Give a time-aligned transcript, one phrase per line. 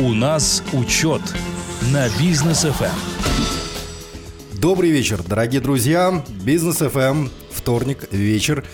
[0.00, 1.20] У нас учет
[1.92, 4.58] на бизнес ФМ.
[4.58, 6.24] Добрый вечер, дорогие друзья.
[6.42, 8.64] Бизнес ФМ, вторник, вечер.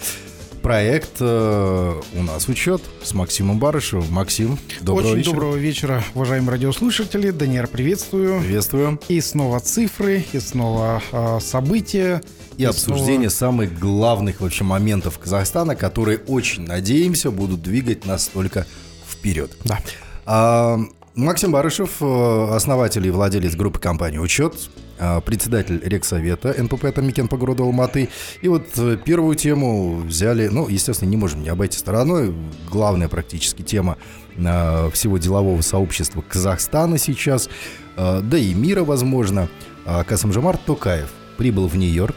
[0.63, 4.07] Проект э, у нас учет с Максимом Барышевым.
[4.13, 5.33] Максим, доброго Очень вечера.
[5.33, 7.31] доброго вечера, уважаемые радиослушатели.
[7.31, 8.41] Даниэр, приветствую.
[8.41, 9.01] Приветствую.
[9.09, 12.23] И снова цифры, и снова э, события.
[12.57, 18.65] И обсуждение снова- самых главных вообще моментов Казахстана, которые очень надеемся будут двигать нас только
[19.09, 19.57] вперед.
[19.65, 19.81] Да.
[20.25, 20.79] А,
[21.17, 27.39] Максим Барышев, э, основатель и владелец группы компании «Учет», а, председатель Рексовета НПП «Атамикен» по
[27.39, 28.11] городу Алматы.
[28.43, 32.35] И вот э, первую тему взяли, ну, естественно, не можем не обойти стороной.
[32.71, 33.97] Главная практически тема
[34.37, 37.49] всего делового сообщества Казахстана сейчас,
[37.97, 39.49] да и мира, возможно.
[39.87, 42.17] А, Касымжамар Токаев прибыл в Нью-Йорк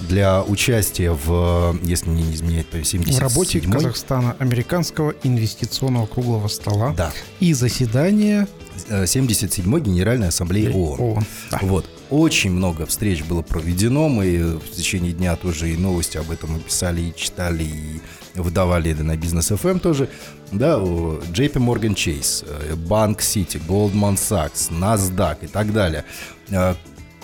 [0.00, 6.48] для участия в, если не изменяет, то есть 77 В работе Казахстана американского инвестиционного круглого
[6.48, 7.12] стола Да.
[7.40, 8.46] и заседания
[8.88, 11.00] 77-й Генеральной Ассамблеи ООН.
[11.00, 11.24] ООН.
[11.50, 11.58] Да.
[11.62, 11.86] Вот.
[12.10, 14.08] Очень много встреч было проведено.
[14.08, 18.00] Мы в течение дня тоже и новости об этом и писали, и читали, и
[18.38, 20.08] выдавали это на бизнес FM тоже.
[20.52, 26.04] Да, JP Morgan Chase, э, Bank City, Goldman Sachs, NASDAQ и так далее.
[26.50, 26.74] Э,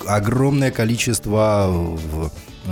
[0.04, 1.96] Огромное количество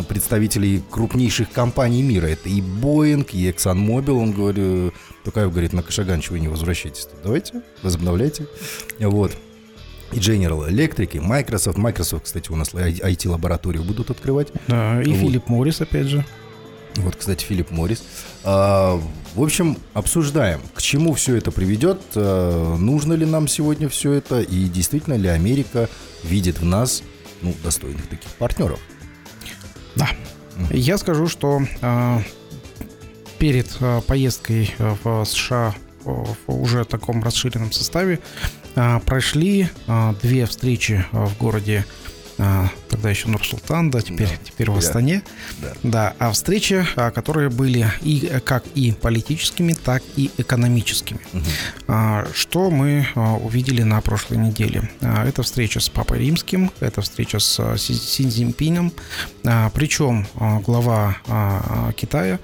[0.08, 2.27] представителей крупнейших компаний мира.
[2.27, 4.12] Это и Boeing, и ExxonMobil.
[4.12, 7.08] Он говорит, Тукаев говорит, на Кашаган чего вы не возвращайтесь?
[7.22, 8.46] Давайте, возобновляйте.
[8.98, 9.33] Вот.
[10.12, 11.78] И General Electric, и Microsoft.
[11.78, 14.48] Microsoft, кстати, у нас IT-лабораторию будут открывать.
[14.66, 15.18] Да, и Вот.
[15.18, 16.24] Филипп Моррис, опять же.
[16.96, 18.02] Вот, кстати, Филипп Моррис.
[18.42, 19.00] А,
[19.34, 24.41] в общем, обсуждаем, к чему все это приведет, а, нужно ли нам сегодня все это,
[24.41, 25.88] и действительно ли Америка
[26.24, 27.02] видит в нас
[27.42, 28.80] ну, достойных таких партнеров.
[30.00, 30.08] Да.
[30.70, 32.18] Я скажу, что э,
[33.38, 38.20] перед э, поездкой э, в США в уже таком расширенном составе
[39.04, 39.68] прошли
[40.22, 41.84] две встречи в городе
[42.88, 44.77] тогда еще Нур-Султан, да, теперь, Да, теперь в.
[44.77, 45.23] Астане.
[45.61, 45.73] Да.
[45.83, 51.20] Да, а встречи, а, которые были и э, как и политическими, так и экономическими.
[51.86, 54.90] А, Что мы а, увидели на прошлой неделе?
[55.01, 57.95] А, Это встреча с Папой Римским, это встреча с а, Си.
[59.45, 62.39] А, Причем а, глава а, Китая,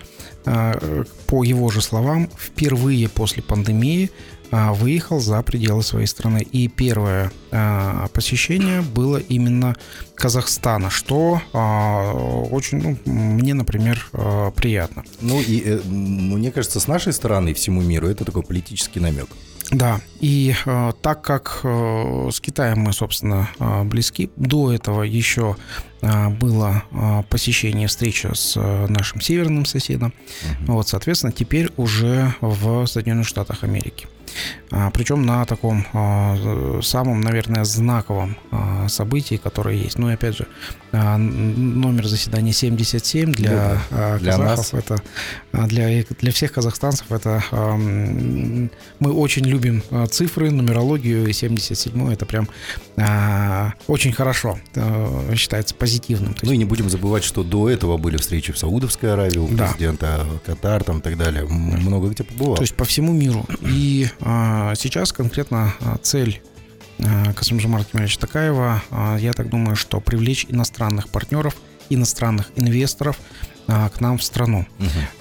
[0.49, 4.36] а, э, по его же словам, впервые после пандемии а,
[4.75, 6.47] выехал за пределы своей страны.
[6.53, 9.77] И первое а, посещение было именно
[10.15, 15.05] Казахстана, что а, очень, ну, мне, например, а, приятно.
[15.21, 19.28] Ну и э, мне кажется, с нашей стороны всему миру это такой политический намек.
[19.72, 25.56] Да, и э, так как э, с Китаем мы, собственно, э, близки, до этого еще
[26.03, 30.15] э, было э, посещение, встреча с э, нашим северным соседом.
[30.66, 34.06] Вот, соответственно, теперь уже в Соединенных Штатах Америки.
[34.71, 39.99] А, Причем на таком а, самом, наверное, знаковом а, событии, которое есть.
[39.99, 40.47] Ну и опять же,
[40.93, 45.03] номер заседания 77 для, а, для казахов это
[45.53, 47.43] а, для, для всех казахстанцев это
[48.99, 52.49] мы очень любим цифры, нумерологию, и 77 это прям
[53.87, 54.59] очень хорошо
[55.35, 56.35] считается позитивным.
[56.43, 59.67] Ну и не будем забывать, что до этого были встречи в Саудовской Аравии у Да.
[59.67, 61.45] президента, Катар там и так далее.
[61.47, 62.57] Много где побывал.
[62.57, 63.45] то есть по всему миру.
[63.63, 64.09] И
[64.77, 66.41] сейчас конкретно а, цель
[66.99, 71.55] а, Касымжамара Кемельевича Такаева, а, я так думаю, что привлечь иностранных партнеров,
[71.91, 73.19] иностранных инвесторов
[73.69, 74.67] а, к нам в страну.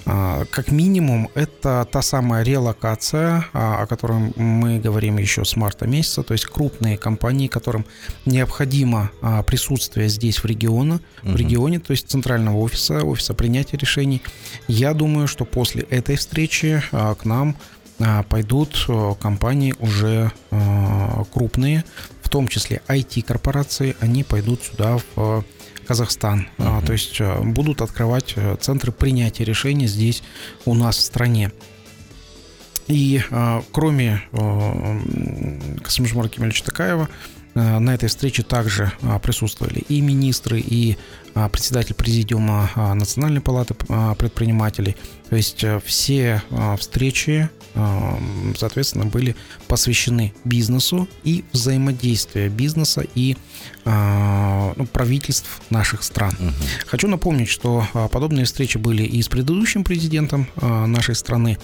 [0.06, 5.86] А, Как минимум, это та самая релокация, а, о которой мы говорим еще с марта
[5.86, 7.84] месяца, то есть крупные компании, которым
[8.24, 11.36] необходимо а, присутствие здесь в регионе, в Мгм.
[11.36, 14.22] регионе, то есть центрального офиса, офиса принятия решений.
[14.68, 17.75] Я думаю, что после этой встречи а, к нам а,
[18.28, 21.84] пойдут а, компании уже а, крупные,
[22.22, 25.42] в том числе IT-корпорации, они пойдут сюда в а,
[25.86, 26.48] Казахстан.
[26.58, 30.22] А, То есть а, будут открывать а, центры принятия решений здесь
[30.64, 31.52] у нас в стране.
[32.86, 35.00] И а, кроме а,
[35.82, 37.08] Касымжмара Кемельевича Такаева,
[37.54, 40.96] а, на этой встрече также а, присутствовали и министры, и
[41.34, 44.96] а, председатель президиума а, Национальной палаты а, предпринимателей.
[45.30, 47.65] То есть а, все а, встречи, а,
[48.56, 49.36] соответственно, были
[49.68, 53.36] посвящены бизнесу и взаимодействию бизнеса и
[53.88, 56.32] а, ну, правительств наших стран.
[56.86, 61.58] Хочу напомнить, что а, подобные встречи были и с предыдущим президентом а, нашей страны.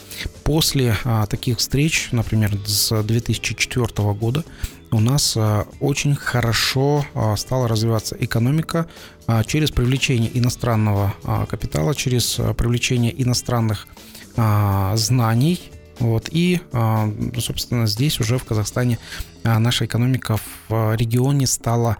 [0.44, 0.96] После
[1.28, 4.44] таких встреч, например, с 2004 года,
[4.90, 5.36] у нас
[5.80, 7.06] очень хорошо
[7.36, 8.86] стала развиваться экономика
[9.46, 11.14] через привлечение иностранного
[11.48, 13.86] капитала, через привлечение иностранных
[14.36, 16.60] знаний Вот, и,
[17.38, 18.98] собственно, здесь уже в Казахстане
[19.44, 21.98] наша экономика в регионе стала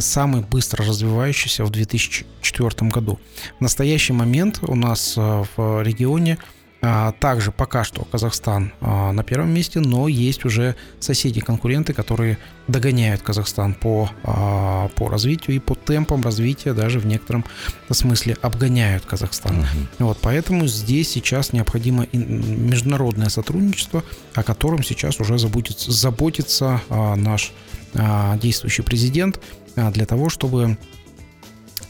[0.00, 3.18] самый быстро развивающийся в 2004 году.
[3.58, 9.50] В настоящий момент у нас в регионе а, также пока что Казахстан а, на первом
[9.50, 12.38] месте, но есть уже соседи-конкуренты, которые
[12.68, 17.44] догоняют Казахстан по, а, по развитию и по темпам развития даже в некотором
[17.90, 19.58] смысле обгоняют Казахстан.
[19.58, 19.66] Угу.
[20.06, 24.04] Вот, поэтому здесь сейчас необходимо международное сотрудничество,
[24.34, 26.80] о котором сейчас уже заботится, заботится
[27.16, 27.52] наш
[28.40, 29.40] действующий президент
[29.74, 30.76] для того, чтобы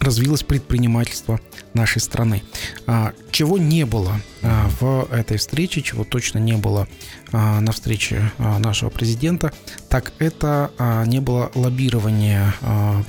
[0.00, 1.40] развилось предпринимательство
[1.74, 2.42] нашей страны.
[2.86, 6.88] А, чего не было а, в этой встрече, чего точно не было
[7.32, 9.52] а, на встрече нашего президента,
[9.88, 10.70] так это
[11.06, 12.54] не было лоббирования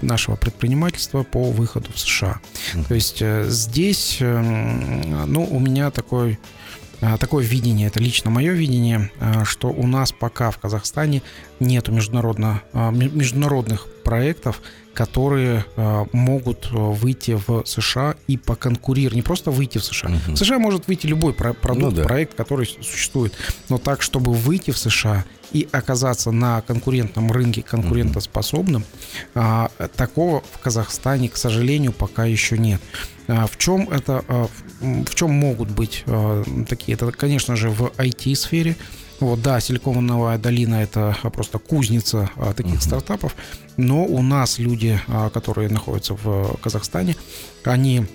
[0.02, 2.40] нашего предпринимательства по выходу в США.
[2.88, 6.40] То есть э, здесь, эм, ну, у меня такой
[7.20, 9.12] такое видение, это лично мое видение,
[9.44, 11.22] что у нас пока в Казахстане
[11.60, 14.62] нет международно, международных проектов,
[14.94, 15.66] которые
[16.12, 19.16] могут э, выйти в США и поконкурировать.
[19.16, 20.10] Не просто выйти в США.
[20.10, 20.34] Угу.
[20.34, 22.04] В США может выйти любой про- продукт, ну, да.
[22.04, 23.34] проект, который существует.
[23.70, 28.84] Но так, чтобы выйти в США и оказаться на конкурентном рынке конкурентоспособным,
[29.36, 29.44] угу.
[29.96, 32.82] такого в Казахстане, к сожалению, пока еще нет.
[33.28, 34.48] А, в чем это, а,
[34.82, 36.04] в чем могут быть
[36.68, 36.96] такие?
[36.96, 38.76] Это, конечно же, в IT-сфере.
[39.20, 42.82] Вот, да, Силиконовая долина это просто кузница а, таких uh-huh.
[42.82, 43.36] стартапов,
[43.76, 47.18] но у нас люди, а, которые находятся в Казахстане,
[47.66, 48.06] они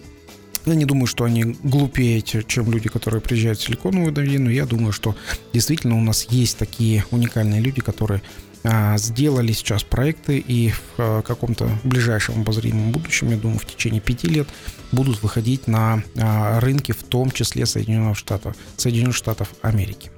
[0.66, 4.50] я не думаю, что они глупее, чем люди, которые приезжают в Силиконовую долину.
[4.50, 5.14] Я думаю, что
[5.52, 8.22] действительно у нас есть такие уникальные люди, которые
[8.66, 14.00] а, сделали сейчас проекты и в а, каком-то ближайшем обозримом будущем, я думаю, в течение
[14.00, 14.48] пяти лет
[14.90, 20.10] будут выходить на а, рынки, в том числе Соединенных Штатов, Соединенных Штатов Америки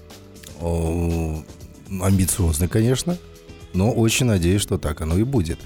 [2.01, 3.19] амбициозный, конечно,
[3.73, 5.59] но очень надеюсь, что так оно и будет.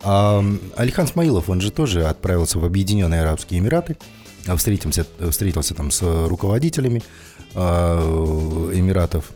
[0.00, 3.96] Алихан Смаилов, он же тоже отправился в Объединенные Арабские Эмираты,
[4.46, 7.02] а, встретился, встретился там с руководителями
[7.54, 9.30] а, Эмиратов.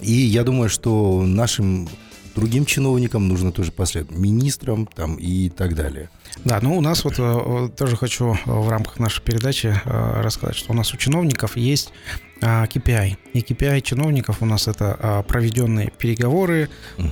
[0.00, 1.88] И я думаю, что нашим
[2.34, 6.08] другим чиновникам нужно тоже последовать, министрам там и так далее.
[6.44, 10.72] Да, ну у нас вот э, тоже хочу в рамках нашей передачи э, рассказать, что
[10.72, 11.92] у нас у чиновников есть
[12.40, 13.18] KPI.
[13.34, 17.08] И KPI чиновников у нас это проведенные переговоры, угу.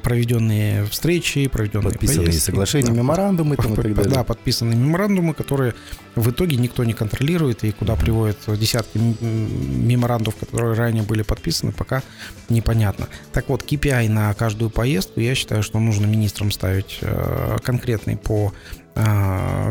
[0.00, 4.12] Проведенные встречи, проведенные подписанные поездки, соглашения, меморандумы там, и так далее.
[4.12, 5.74] Да, подписанные меморандумы, которые
[6.14, 12.02] в итоге никто не контролирует и куда приводят десятки меморандумов, которые ранее были подписаны, пока
[12.48, 13.08] непонятно.
[13.32, 18.52] Так вот, KPI на каждую поездку, я считаю, что нужно министрам ставить э, конкретный по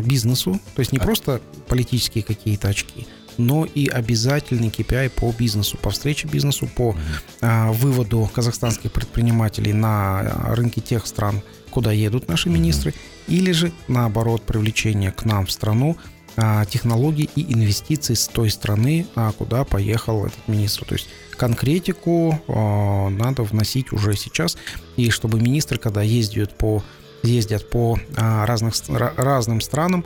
[0.02, 3.06] бизнесу, то есть не а просто политические какие-то очки,
[3.38, 6.94] но и обязательный KPI по бизнесу, по встрече бизнесу, по
[7.40, 12.94] а, выводу казахстанских предпринимателей на а, рынки тех стран, куда едут наши министры,
[13.26, 15.96] или же наоборот привлечение к нам в страну
[16.36, 19.06] а, технологий и инвестиций с той страны,
[19.38, 20.84] куда поехал этот министр.
[20.84, 24.56] То есть конкретику надо вносить уже сейчас,
[24.96, 26.82] и чтобы министры, когда ездят по
[27.22, 28.74] ездят по разных,
[29.16, 30.04] разным странам,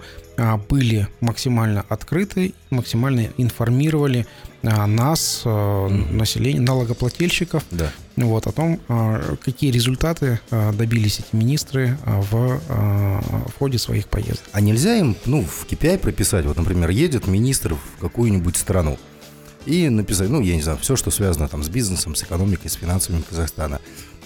[0.68, 4.26] были максимально открыты, максимально информировали
[4.62, 7.92] а, нас, население, налогоплательщиков, да.
[8.16, 8.80] вот, о том,
[9.44, 14.44] какие результаты добились эти министры в, в ходе своих поездок.
[14.52, 18.98] А нельзя им ну, в KPI прописать, вот, например, едет министр в какую-нибудь страну,
[19.68, 22.74] и написать, ну, я не знаю, все, что связано там с бизнесом, с экономикой, с
[22.74, 23.80] финансами Казахстана.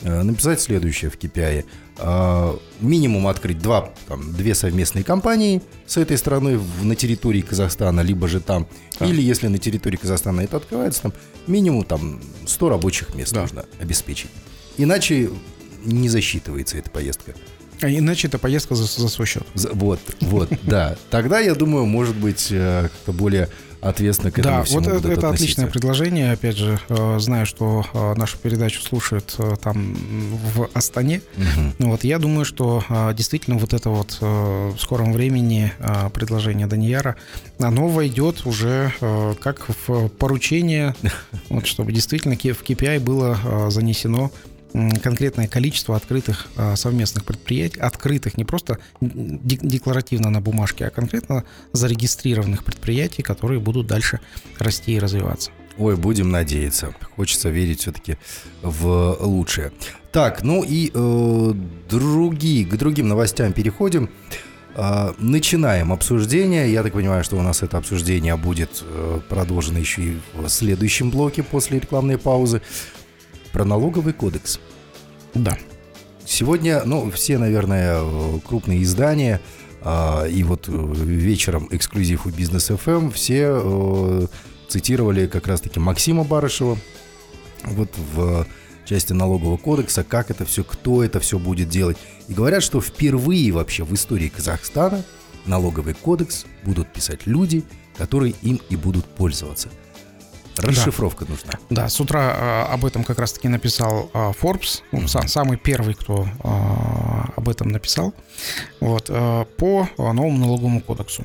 [0.04, 1.64] Э, написать следующее в KPI.
[1.99, 8.26] Э, минимум открыть два, там, две совместные компании с этой страной на территории Казахстана, либо
[8.26, 8.66] же там.
[8.99, 9.06] Да.
[9.06, 11.12] Или если на территории Казахстана это открывается, там
[11.47, 13.42] минимум там 100 рабочих мест да.
[13.42, 14.30] нужно обеспечить.
[14.76, 15.30] Иначе
[15.85, 17.35] не засчитывается эта поездка.
[17.83, 19.45] А иначе это поездка за, за свой счет.
[19.55, 20.97] Вот, вот, да.
[21.11, 23.49] Тогда, я думаю, может быть, э, как-то более
[23.81, 26.33] ответственно к этому да, всему вот это, это отличное предложение.
[26.33, 29.97] Опять же, э, знаю, что э, нашу передачу слушают там
[30.55, 31.21] в Астане.
[31.37, 31.89] Угу.
[31.89, 32.85] Вот я думаю, что
[33.17, 35.73] действительно вот это вот в скором времени
[36.15, 37.17] предложение Данияра,
[37.59, 38.93] оно войдет уже
[39.41, 40.95] как в поручение,
[41.49, 44.31] вот, чтобы действительно в KPI было занесено
[45.02, 52.64] конкретное количество открытых а, совместных предприятий, открытых не просто декларативно на бумажке, а конкретно зарегистрированных
[52.64, 54.21] предприятий, которые будут дальше
[54.59, 55.50] расти и развиваться.
[55.79, 56.95] Ой, будем надеяться.
[57.17, 58.19] Хочется верить все-таки
[58.62, 59.73] в лучшее.
[60.11, 61.55] Так, ну и э,
[61.88, 64.11] другие, к другим новостям переходим.
[64.75, 66.71] А, начинаем обсуждение.
[66.73, 71.11] Я так понимаю, что у нас это обсуждение будет э, продолжено еще и в следующем
[71.11, 72.62] блоке после рекламной паузы.
[73.52, 74.61] Про налоговый кодекс.
[75.35, 75.56] Да.
[76.25, 78.02] Сегодня, ну, все, наверное,
[78.47, 79.40] крупные издания
[79.85, 84.26] а, и вот э, вечером эксклюзив у Бизнес FM эм все э,
[84.68, 86.78] цитировали как раз-таки Максима Барышева
[87.64, 88.47] вот в
[88.85, 91.97] части налогового кодекса, как это все, кто это все будет делать.
[92.28, 95.04] И говорят, что впервые вообще в истории Казахстана
[95.47, 97.64] налоговый кодекс будут писать люди,
[97.97, 99.68] которые им и будут пользоваться.
[100.56, 101.30] Расшифровка да.
[101.30, 101.52] нужна.
[101.71, 105.94] Да, с утра э, об этом как раз-таки написал э, Forbes, ну, сам, самый первый,
[105.94, 106.49] кто э,
[107.37, 108.14] об этом написал,
[108.80, 111.25] вот, по новому налоговому кодексу.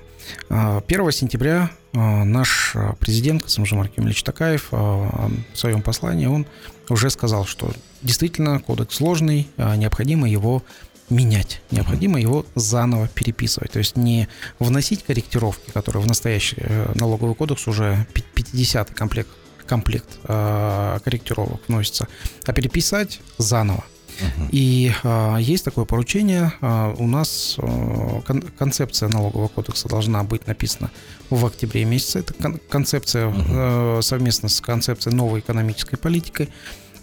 [0.50, 6.46] Э, 1 сентября наш президент Касымжан Аркемович Такаев в своем послании, он
[6.90, 7.72] уже сказал, что
[8.04, 10.62] действительно кодекс сложный, необходимо его
[11.10, 11.62] менять.
[11.72, 13.72] Необходимо его заново переписывать.
[13.72, 14.28] То есть не
[14.60, 19.30] вносить корректировки, которые в настоящий э, налоговый кодекс уже 50-й комплект,
[19.66, 22.08] комплект э, корректировок вносится,
[22.46, 23.84] а переписать заново.
[24.20, 24.50] Uh-huh.
[24.52, 26.52] И э, есть такое поручение.
[26.62, 30.90] Э, у нас э, кон- концепция налогового кодекса должна быть написана
[31.30, 32.20] в октябре месяце.
[32.20, 34.00] Это кон- концепция uh-huh.
[34.00, 36.50] э, совместно с концепцией новой экономической политики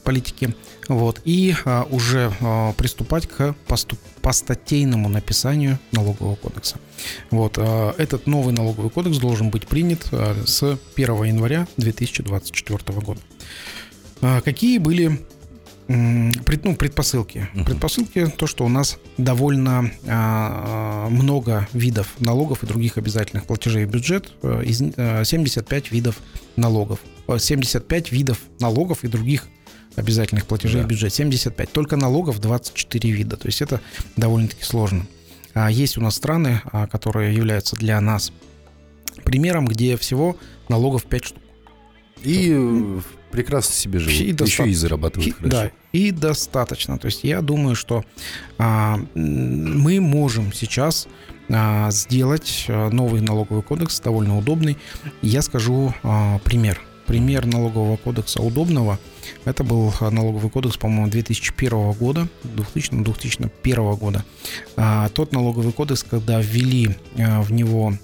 [0.05, 0.55] политики,
[0.89, 6.77] вот, и а, уже а, приступать к поступ, постатейному написанию налогового кодекса.
[7.31, 13.21] Вот, а, этот новый налоговый кодекс должен быть принят а, с 1 января 2024 года.
[14.21, 15.21] А, какие были
[15.87, 17.49] пред, ну, предпосылки.
[17.55, 17.65] Uh-huh.
[17.65, 23.91] Предпосылки то, что у нас довольно а, много видов налогов и других обязательных платежей в
[23.91, 26.21] бюджет, из, а, 75 видов
[26.57, 27.01] налогов,
[27.39, 29.47] 75 видов налогов и других
[29.97, 30.87] обязательных платежей да.
[30.87, 31.73] в бюджет 75.
[31.73, 33.37] Только налогов 24 вида.
[33.37, 33.81] То есть это
[34.17, 35.07] довольно-таки сложно.
[35.55, 38.33] А есть у нас страны, а, которые являются для нас
[39.25, 40.37] примером, где всего
[40.69, 41.43] налогов 5 штук.
[42.23, 44.21] И прекрасно себе живут.
[44.21, 44.63] И доста...
[44.63, 45.51] Еще и зарабатывают и, хорошо.
[45.51, 46.99] Да, и достаточно.
[46.99, 48.05] То есть я думаю, что
[48.59, 51.07] а, мы можем сейчас
[51.51, 54.79] а, сделать а, новый налоговый кодекс, довольно удобный.
[55.23, 56.81] Я скажу а, пример.
[57.07, 58.99] Пример налогового кодекса удобного–
[59.45, 64.25] это был налоговый кодекс, по-моему, 2001 года, 2000-2001 года.
[64.77, 67.95] А, тот налоговый кодекс, когда ввели а, в него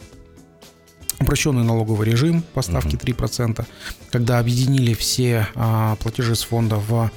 [1.18, 3.64] упрощенный налоговый режим по ставке 3%,
[4.10, 7.10] когда объединили все а, платежи с фонда в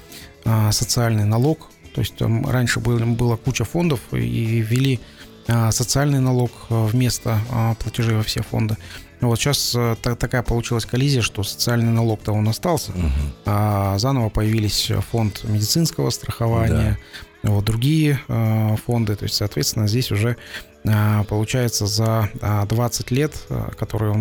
[0.46, 5.00] а, социальный налог, то есть там раньше было, было куча фондов и ввели
[5.48, 8.78] а, социальный налог вместо а, платежей во все фонды.
[9.28, 13.08] Вот сейчас э, такая получилась коллизия, что социальный налог-то он остался, угу.
[13.46, 16.98] а заново появились фонд медицинского страхования,
[17.44, 17.52] да.
[17.52, 19.16] вот другие э, фонды.
[19.16, 20.38] То есть, соответственно, здесь уже
[20.84, 22.30] э, получается за
[22.70, 23.34] 20 лет,
[23.78, 24.14] которые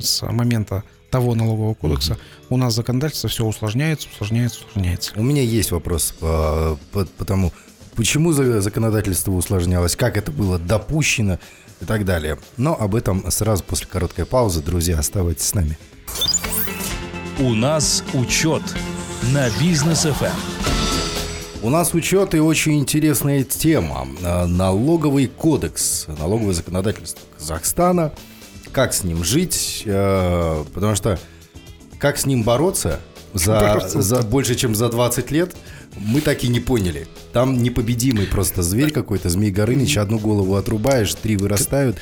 [0.00, 2.20] с момента того налогового кодекса, угу.
[2.50, 5.12] у нас законодательство все усложняется, усложняется, усложняется.
[5.16, 7.52] У меня есть вопрос по, по, по тому,
[7.96, 11.38] почему законодательство усложнялось, как это было допущено
[11.80, 12.38] и так далее.
[12.56, 14.62] Но об этом сразу после короткой паузы.
[14.62, 15.78] Друзья, оставайтесь с нами.
[17.38, 18.62] У нас учет
[19.32, 20.26] на бизнес FM.
[20.26, 20.32] Эм.
[21.62, 24.06] У нас учет и очень интересная тема.
[24.22, 28.12] А, налоговый кодекс, налоговое законодательство Казахстана.
[28.72, 29.84] Как с ним жить?
[29.86, 31.18] А, потому что
[31.98, 33.00] как с ним бороться
[33.34, 35.54] за, за больше, чем за 20 лет–
[35.96, 37.06] мы так и не поняли.
[37.32, 41.98] Там непобедимый просто зверь какой-то, Змей Горыныч, одну голову отрубаешь, три вырастают.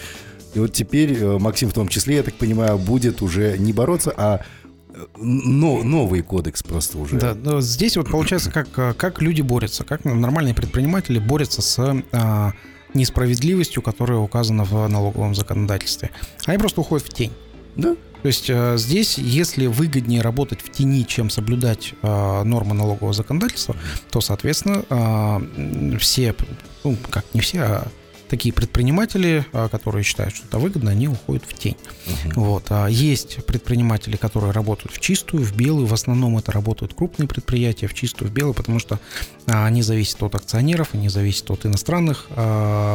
[0.54, 4.12] И вот теперь э, Максим в том числе, я так понимаю, будет уже не бороться,
[4.16, 4.40] а
[4.88, 7.18] э, но, новый кодекс просто уже.
[7.18, 12.02] Да, но здесь вот получается, как, э, как люди борются, как нормальные предприниматели борются с
[12.12, 12.52] а,
[12.94, 16.10] несправедливостью, которая указана в налоговом законодательстве.
[16.46, 17.32] Они просто уходят в тень.
[17.76, 17.94] Да.
[18.22, 23.76] То есть э, здесь, если выгоднее работать в тени, чем соблюдать э, нормы налогового законодательства,
[24.10, 26.34] то, соответственно, э, все,
[26.84, 27.88] ну, как не все, а
[28.28, 31.78] такие предприниматели, которые считают, что это выгодно, они уходят в тень.
[32.04, 32.32] Uh-huh.
[32.34, 32.66] Вот.
[32.68, 35.86] А есть предприниматели, которые работают в чистую, в белую.
[35.86, 39.00] В основном это работают крупные предприятия в чистую, в белую, потому что
[39.46, 42.26] они зависят от акционеров, они зависят от иностранных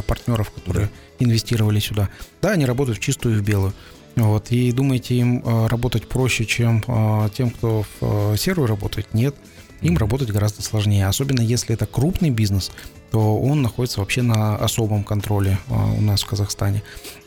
[0.05, 2.09] партнеров, которые инвестировали сюда.
[2.39, 3.73] Да, они работают в чистую и в белую.
[4.15, 9.13] Вот, и думаете, им э, работать проще, чем э, тем, кто в э, серую работает?
[9.13, 9.35] Нет.
[9.81, 11.07] им работать гораздо сложнее.
[11.07, 12.71] Особенно если это крупный бизнес,
[13.11, 16.83] то он находится вообще на особом контроле у нас в Казахстане.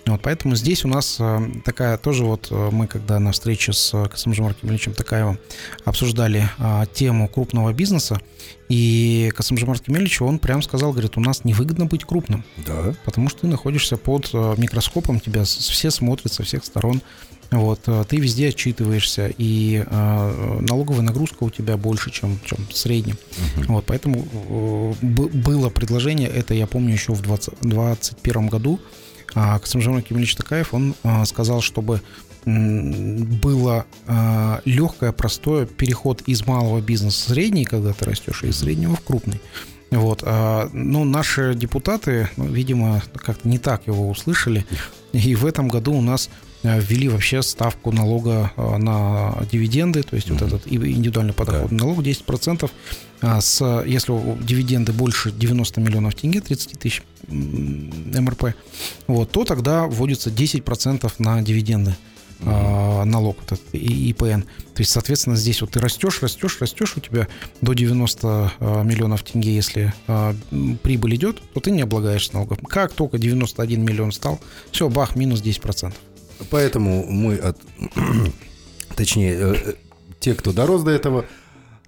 [0.07, 1.21] Вот, поэтому здесь у нас
[1.65, 5.39] такая тоже вот мы когда на встрече с Касымжем Аркемельевичем Такаевым
[5.85, 6.49] обсуждали
[6.93, 8.21] тему крупного бизнеса,
[8.69, 12.45] и Касымжем Аркемельевич, он прям сказал, говорит, у нас невыгодно быть крупным.
[12.67, 12.95] Да.
[13.05, 17.03] Потому что ты находишься под микроскопом, тебя все смотрят со всех сторон.
[17.51, 22.77] Вот, э, ты везде отчитываешься, и э, налоговая нагрузка у тебя больше, чем, чем в
[22.77, 23.17] среднем.
[23.17, 23.65] Uh-huh.
[23.69, 30.37] Вот, поэтому э, было предложение, это я помню еще в 2021 году, э, Касымжан Акимович
[30.37, 32.01] Такаев, он э, сказал, чтобы
[32.45, 38.59] было э, легкое, простое переход из малого бизнеса в средний, когда ты растешь, и из
[38.59, 39.41] среднего в крупный.
[39.91, 44.67] Вот, а, ну, наши депутаты, ну, видимо, как-то не так его услышали,
[45.13, 46.29] и в этом году у нас
[46.63, 50.39] ввели вообще ставку налога на дивиденды, то есть mm-hmm.
[50.39, 51.85] вот этот индивидуальный подоходный да.
[51.85, 52.71] налог 10%.
[53.23, 58.55] А с, если дивиденды больше 90 миллионов тенге, 30 тысяч МРП,
[59.07, 61.97] вот, то тогда вводится 10% на дивиденды.
[62.39, 63.05] Uh-huh.
[63.05, 64.43] налог этот ИПН.
[64.43, 67.29] То есть, соответственно, здесь вот ты растешь, растешь, растешь, у тебя
[67.63, 70.37] до 90 а, миллионов тенге, если а,
[70.83, 72.59] прибыль идет, то ты не облагаешь налогом.
[72.59, 74.39] Как только 91 миллион стал,
[74.71, 75.95] все, бах, минус 10%.
[76.51, 77.59] Поэтому мы, от,
[78.97, 79.75] точнее, э, э,
[80.21, 81.25] те, кто дорос до этого,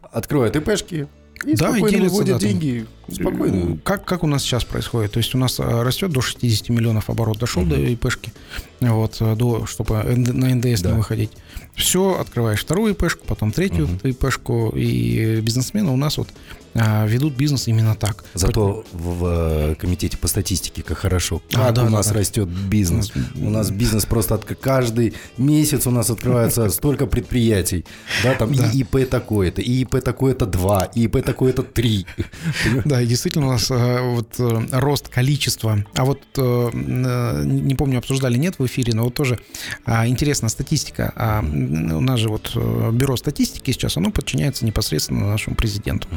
[0.00, 1.08] открывают ИПшки,
[1.44, 2.86] и да, спокойно и выводят да, деньги.
[3.10, 3.78] Спокойно.
[3.84, 5.12] Как, как у нас сейчас происходит?
[5.12, 7.70] То есть у нас э, растет до 60 миллионов оборот, дошел угу.
[7.70, 8.32] до ИПшки,
[8.80, 10.90] вот, до, чтобы на НДС да.
[10.90, 11.30] не выходить.
[11.74, 14.08] Все, открываешь вторую ИПшку, потом третью угу.
[14.08, 16.28] ИПшку, и бизнесмены у нас вот
[16.74, 18.24] ведут бизнес именно так.
[18.34, 21.42] Зато в, в комитете по статистике как хорошо.
[21.52, 23.12] А, как а, да, у нас да, растет бизнес.
[23.36, 27.84] У нас бизнес просто от, каждый месяц у нас открывается столько предприятий.
[28.22, 28.70] Да, там да.
[28.70, 32.06] и ИП такое-то, и ИП такое-то два, и ИП такое-то три.
[32.84, 35.84] Да, и действительно у нас э, вот э, рост количества.
[35.94, 39.38] А вот э, не помню, обсуждали нет в эфире, но вот тоже
[39.84, 41.12] а, интересная статистика.
[41.16, 42.54] А, у нас же вот
[42.92, 46.08] бюро статистики сейчас, оно подчиняется непосредственно нашему президенту.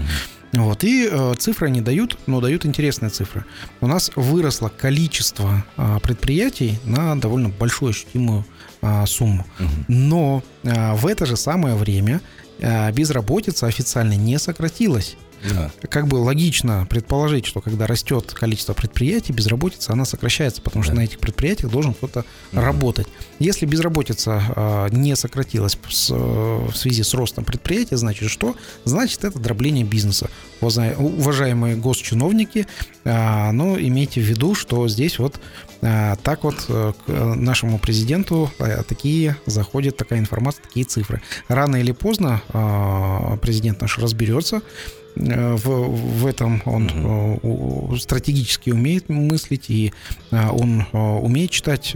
[0.53, 3.46] Вот, и э, цифры они дают, но дают интересные цифры.
[3.79, 8.46] У нас выросло количество э, предприятий на довольно большую ощутимую
[8.81, 9.46] э, сумму.
[9.60, 9.70] Угу.
[9.88, 12.20] Но э, в это же самое время
[12.60, 15.15] э, безработица официально не сократилась.
[15.50, 15.71] Да.
[15.89, 21.01] Как бы логично предположить, что когда растет количество предприятий, безработица, она сокращается, потому что на
[21.01, 22.61] этих предприятиях должен кто-то угу.
[22.61, 23.07] работать.
[23.39, 28.55] Если безработица э, не сократилась с, э, в связи с ростом предприятия, значит что?
[28.85, 30.29] Значит это дробление бизнеса.
[30.61, 32.68] Уважаемые госчиновники,
[33.03, 35.39] э, но имейте в виду, что здесь вот
[35.81, 41.22] э, так вот э, к нашему президенту э, такие заходят, такая информация, такие цифры.
[41.48, 47.97] Рано или поздно э, президент наш разберется, Э, в, в этом он угу.
[47.97, 49.93] стратегически умеет мыслить, и
[50.31, 51.95] э, он умеет читать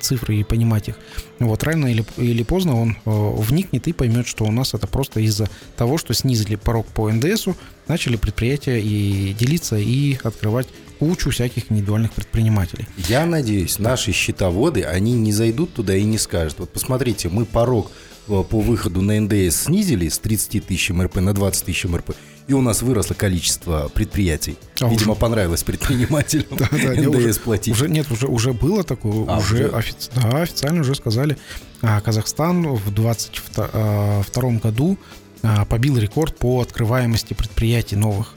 [0.00, 0.98] цифры и понимать их.
[1.40, 5.48] Вот рано или, или поздно он вникнет и поймет, что у нас это просто из-за
[5.76, 7.56] того, что снизили порог по НДСу,
[7.88, 12.86] начали предприятия и делиться и открывать кучу всяких индивидуальных предпринимателей.
[13.08, 17.90] Я надеюсь, наши счетоводы, они не зайдут туда и не скажут, вот посмотрите, мы порог
[18.26, 22.12] по выходу на НДС снизили с 30 тысяч МРП на 20 тысяч МРП,
[22.46, 24.56] и у нас выросло количество предприятий.
[24.80, 25.20] А Видимо, уже...
[25.20, 27.72] понравилось предпринимателям да, да, НДС платить.
[27.72, 29.76] Уже, нет, уже, уже было такое, а, уже, уже?
[29.76, 30.10] Офици...
[30.14, 31.38] Да, официально уже сказали.
[31.82, 34.22] А, Казахстан в 2022 а,
[34.62, 34.98] году
[35.42, 38.34] а, побил рекорд по открываемости предприятий новых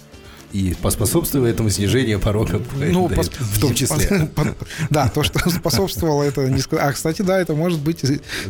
[0.54, 3.30] и поспособствовало этому снижению порога ну, пос...
[3.30, 4.30] в том числе.
[4.90, 8.04] Да, то, что способствовало это не А, кстати, да, это может быть,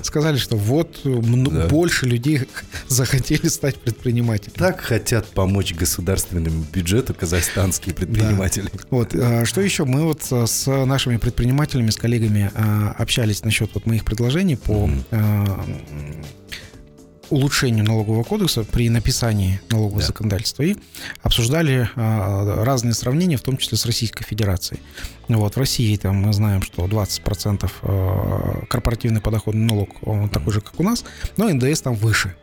[0.03, 1.67] сказали, что вот да.
[1.67, 2.47] больше людей
[2.88, 4.57] захотели стать предпринимателями.
[4.57, 8.69] Так хотят помочь государственному бюджету казахстанские предприниматели.
[8.73, 8.79] Да.
[8.89, 9.86] Вот, а, что еще?
[9.86, 12.51] Мы вот с нашими предпринимателями, с коллегами
[12.97, 16.25] общались насчет вот моих предложений по mm
[17.30, 20.08] улучшению налогового кодекса при написании налогового да.
[20.08, 20.76] законодательства и
[21.22, 24.82] обсуждали а, разные сравнения, в том числе с Российской Федерацией.
[25.28, 30.62] Вот, в России там мы знаем, что 20% а, корпоративный подоходный налог он такой же,
[30.62, 31.04] как у нас,
[31.38, 32.36] но НДС там выше.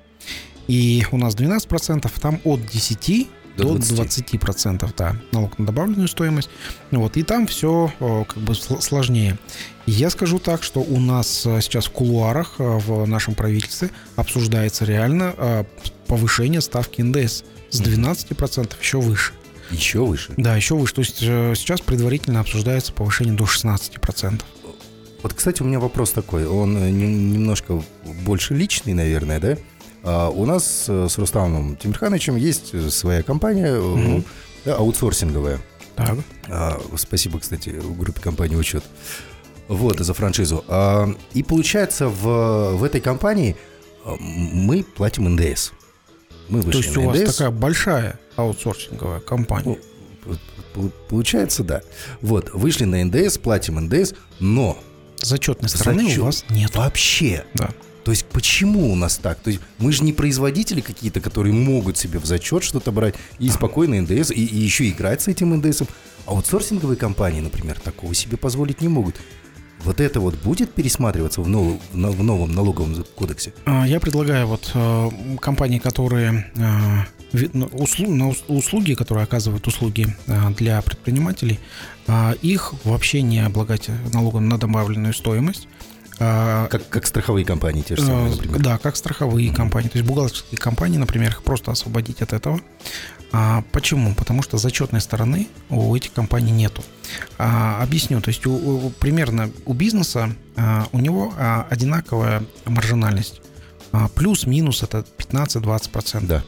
[0.66, 6.08] И у нас 12%, там от 10 до, до 20 процентов, да, налог на добавленную
[6.08, 6.50] стоимость.
[6.90, 9.38] Вот, и там все как бы сложнее.
[9.86, 14.86] Я скажу так, что у нас э, сейчас в кулуарах э, в нашем правительстве обсуждается
[14.86, 15.64] реально э,
[16.06, 19.32] повышение ставки НДС с 12% процентов еще выше.
[19.70, 20.32] Еще выше?
[20.38, 20.94] Да, еще выше.
[20.94, 24.00] То есть сейчас предварительно обсуждается повышение до 16%.
[24.00, 24.48] процентов.
[25.22, 26.46] Вот, кстати, у меня вопрос такой.
[26.46, 29.56] Он немножко больше личный, наверное, да?
[30.04, 34.24] А у нас э, с Рустамом Тимирхановичем есть своя компания mm-hmm.
[34.66, 35.60] да, аутсорсинговая.
[35.96, 36.18] Так.
[36.48, 38.84] А, спасибо, кстати, группе компании «Учет».
[39.68, 40.64] Вот, за франшизу.
[40.68, 43.56] А, и получается, в, в этой компании
[44.04, 45.72] мы платим НДС.
[46.48, 47.20] Мы То есть у НДС.
[47.20, 49.78] вас такая большая аутсорсинговая компания.
[50.26, 51.80] Ну, получается, да.
[52.20, 54.76] Вот, вышли на НДС, платим НДС, но...
[55.22, 56.18] Зачетной стороны зачет...
[56.18, 56.76] у вас нет.
[56.76, 57.44] Вообще.
[57.54, 57.70] Да.
[58.04, 59.38] То есть почему у нас так?
[59.40, 63.48] То есть мы же не производители какие-то, которые могут себе в зачет что-то брать и
[63.48, 65.88] спокойно НДС, и, и еще играть с этим НДСом.
[66.26, 69.16] Аутсорсинговые компании, например, такого себе позволить не могут.
[69.84, 73.52] Вот это вот будет пересматриваться в, нов, в новом налоговом кодексе?
[73.66, 80.50] А, я предлагаю вот э, компании, которые э, ну, услуг, услуги, которые оказывают услуги э,
[80.56, 81.58] для предпринимателей,
[82.42, 85.68] их вообще не облагать налогом на добавленную стоимость.
[86.20, 88.60] А, как, как страховые компании те же самые, например.
[88.60, 89.56] Да, как страховые mm-hmm.
[89.56, 89.88] компании.
[89.88, 92.60] То есть бухгалтерские компании, например, их просто освободить от этого.
[93.32, 94.14] А, почему?
[94.14, 96.84] Потому что зачетной стороны у этих компаний нету.
[97.36, 98.20] А, объясню.
[98.20, 103.40] То есть у, у, примерно у бизнеса а, у него а, одинаковая маржинальность.
[103.90, 106.26] А, плюс-минус это 15-20%.
[106.26, 106.44] Да.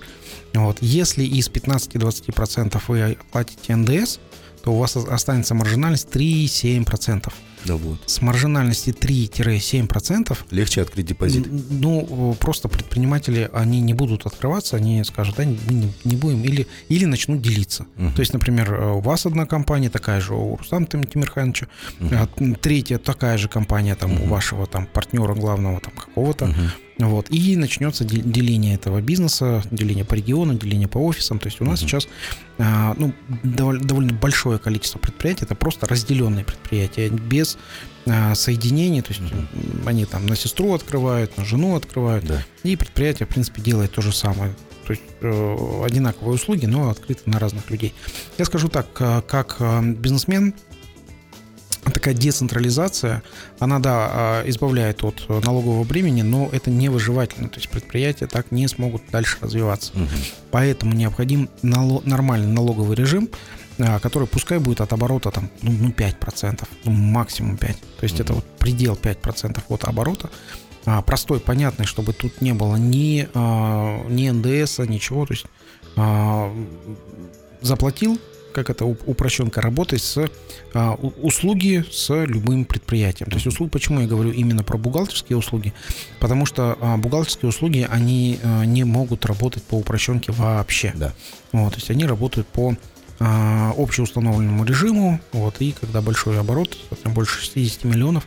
[0.54, 0.78] Вот.
[0.80, 4.18] Если из 15-20% вы платите НДС,
[4.62, 7.32] то у вас останется маржинальность 3-7%.
[7.66, 7.98] Да вот.
[8.06, 10.36] С маржинальности 3-7%.
[10.50, 11.46] Легче открыть депозит.
[11.70, 16.66] Ну, просто предприниматели, они не будут открываться, они скажут, да, мы не, не будем, или,
[16.88, 17.86] или начнут делиться.
[17.96, 18.12] Угу.
[18.14, 21.68] То есть, например, у вас одна компания такая же, у Рустама Тимирхановича,
[22.00, 22.56] угу.
[22.60, 24.24] третья такая же компания там угу.
[24.24, 26.46] у вашего там партнера главного там какого-то.
[26.46, 26.85] Угу.
[26.98, 27.26] Вот.
[27.30, 31.38] И начнется деление этого бизнеса, деление по региону, деление по офисам.
[31.38, 31.86] То есть у нас uh-huh.
[31.86, 32.08] сейчас
[32.58, 37.58] а, ну, довольно, большое количество предприятий, это просто разделенные предприятия, без
[38.06, 39.02] а, соединений.
[39.02, 39.86] То есть uh-huh.
[39.86, 42.24] они там на сестру открывают, на жену открывают.
[42.24, 42.42] Да.
[42.62, 44.54] И предприятие, в принципе, делает то же самое.
[44.86, 47.92] То есть э, одинаковые услуги, но открыты на разных людей.
[48.38, 50.54] Я скажу так, как э, бизнесмен,
[51.92, 53.22] такая децентрализация,
[53.58, 57.48] она, да, а, избавляет от налогового бремени, но это не выживательно.
[57.48, 59.92] То есть предприятия так не смогут дальше развиваться.
[59.94, 60.08] Угу.
[60.50, 63.28] Поэтому необходим нало- нормальный налоговый режим,
[63.78, 67.80] а, который пускай будет от оборота там, ну, 5%, ну, ну, максимум 5%.
[67.98, 68.22] То есть угу.
[68.24, 70.30] это вот предел 5% от оборота.
[70.84, 73.28] А, простой, понятный, чтобы тут не было ни,
[74.10, 75.26] ни НДС, ничего.
[75.26, 75.46] То есть
[77.62, 78.20] заплатил,
[78.56, 80.30] как это упрощенка, работать с
[80.72, 83.28] а, услуги с любым предприятием.
[83.28, 85.74] То есть услуги, почему я говорю именно про бухгалтерские услуги?
[86.20, 90.92] Потому что а, бухгалтерские услуги, они а, не могут работать по упрощенке вообще.
[90.94, 91.12] Да.
[91.52, 92.74] Вот, то есть они работают по
[93.20, 98.26] а, общеустановленному режиму, вот, и когда большой оборот, там больше 60 миллионов,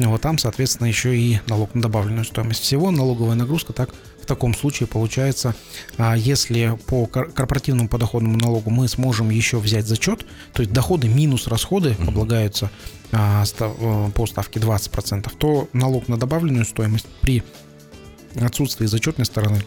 [0.00, 2.62] вот там, соответственно, еще и налог на добавленную стоимость.
[2.62, 3.90] Всего налоговая нагрузка так
[4.28, 5.54] таком случае получается,
[5.96, 11.48] а, если по корпоративному подоходному налогу мы сможем еще взять зачет, то есть доходы минус
[11.48, 12.08] расходы mm-hmm.
[12.08, 12.70] облагаются
[13.10, 17.42] а, э, по ставке 20%, то налог на добавленную стоимость при
[18.40, 19.64] отсутствии зачетной стороны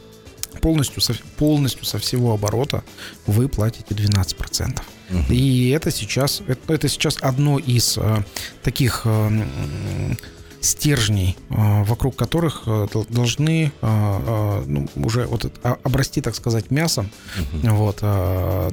[0.61, 2.83] полностью со, полностью со всего оборота
[3.25, 4.79] вы платите 12%.
[5.09, 5.33] Угу.
[5.33, 8.23] И это сейчас, это, это сейчас одно из э,
[8.63, 10.15] таких э,
[10.61, 15.51] стержней, а, вокруг которых а, должны а, ну, уже вот
[15.83, 17.09] обрасти, так сказать, мясом.
[17.37, 17.71] Uh-huh.
[17.71, 18.01] Вот,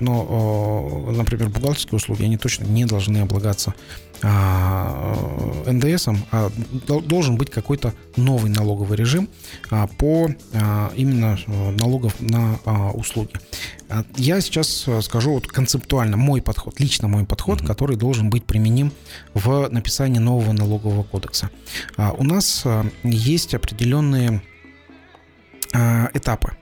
[0.01, 3.75] но, например, бухгалтерские услуги, они точно не должны облагаться
[4.23, 6.51] НДСом, а
[6.87, 9.29] должен быть какой-то новый налоговый режим
[9.99, 10.29] по
[10.97, 11.39] именно
[11.79, 12.59] налогов на
[12.95, 13.33] услуги.
[14.17, 17.67] Я сейчас скажу вот концептуально мой подход, лично мой подход, uh-huh.
[17.67, 18.93] который должен быть применим
[19.35, 21.51] в написании нового налогового кодекса.
[21.97, 22.65] У нас
[23.03, 24.43] есть определенные
[25.73, 26.53] этапы.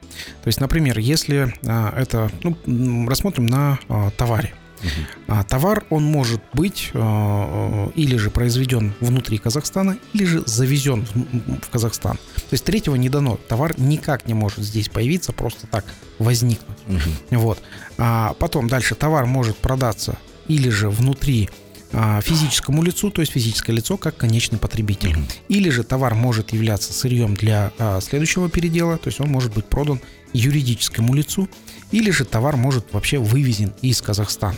[0.43, 1.55] То есть, например, если
[1.99, 3.79] это, ну, рассмотрим на
[4.17, 4.55] товаре.
[4.83, 5.45] Угу.
[5.49, 12.17] товар, он может быть э, или же произведен внутри Казахстана, или же завезен в, Казахстан.
[12.17, 13.39] То есть третьего не дано.
[13.49, 15.85] Товар никак не может здесь появиться, просто так
[16.19, 16.79] возникнуть.
[16.89, 17.39] Угу.
[17.41, 17.59] Вот.
[17.99, 21.49] А потом дальше товар может продаться или же внутри
[21.93, 25.11] а, физическому лицу, то есть физическое лицо как конечный потребитель.
[25.11, 25.33] Mm-hmm.
[25.49, 29.67] Или же товар может являться сырьем для а, следующего передела, то есть он может быть
[29.67, 30.01] продан
[30.33, 31.49] юридическому лицу,
[31.91, 34.57] или же товар может вообще вывезен из Казахстана.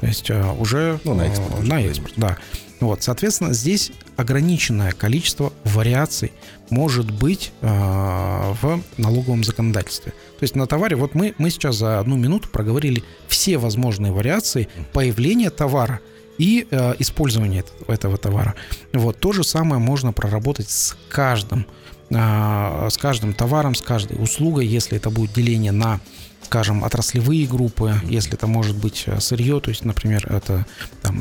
[0.00, 1.62] То есть а, уже ну, на экспорт.
[1.66, 2.36] На экспорт, да.
[2.80, 6.32] Вот, соответственно, здесь ограниченное количество вариаций
[6.68, 10.12] может быть э, в налоговом законодательстве.
[10.12, 14.68] То есть на товаре, вот мы, мы сейчас за одну минуту проговорили все возможные вариации
[14.92, 16.00] появления товара
[16.36, 18.54] и э, использования этого, этого товара.
[18.92, 21.66] Вот то же самое можно проработать с каждым
[22.14, 26.00] а, с каждым товаром, с каждой услугой, если это будет деление на
[26.46, 30.64] скажем, отраслевые группы, если это может быть э, сырье, то есть, например, это
[31.02, 31.20] там,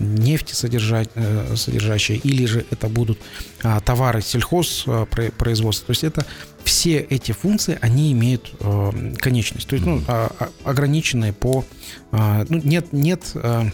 [0.51, 3.17] содержать, э, содержащие, или же это будут
[3.63, 5.87] а, товары сельхозпроизводства.
[5.87, 6.25] То есть это
[6.63, 11.65] все эти функции, они имеют э, конечность, то есть ну, а, а, ограниченные по...
[12.11, 13.67] А, ну, нет, нет, а,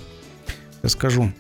[0.83, 1.33] я скажу,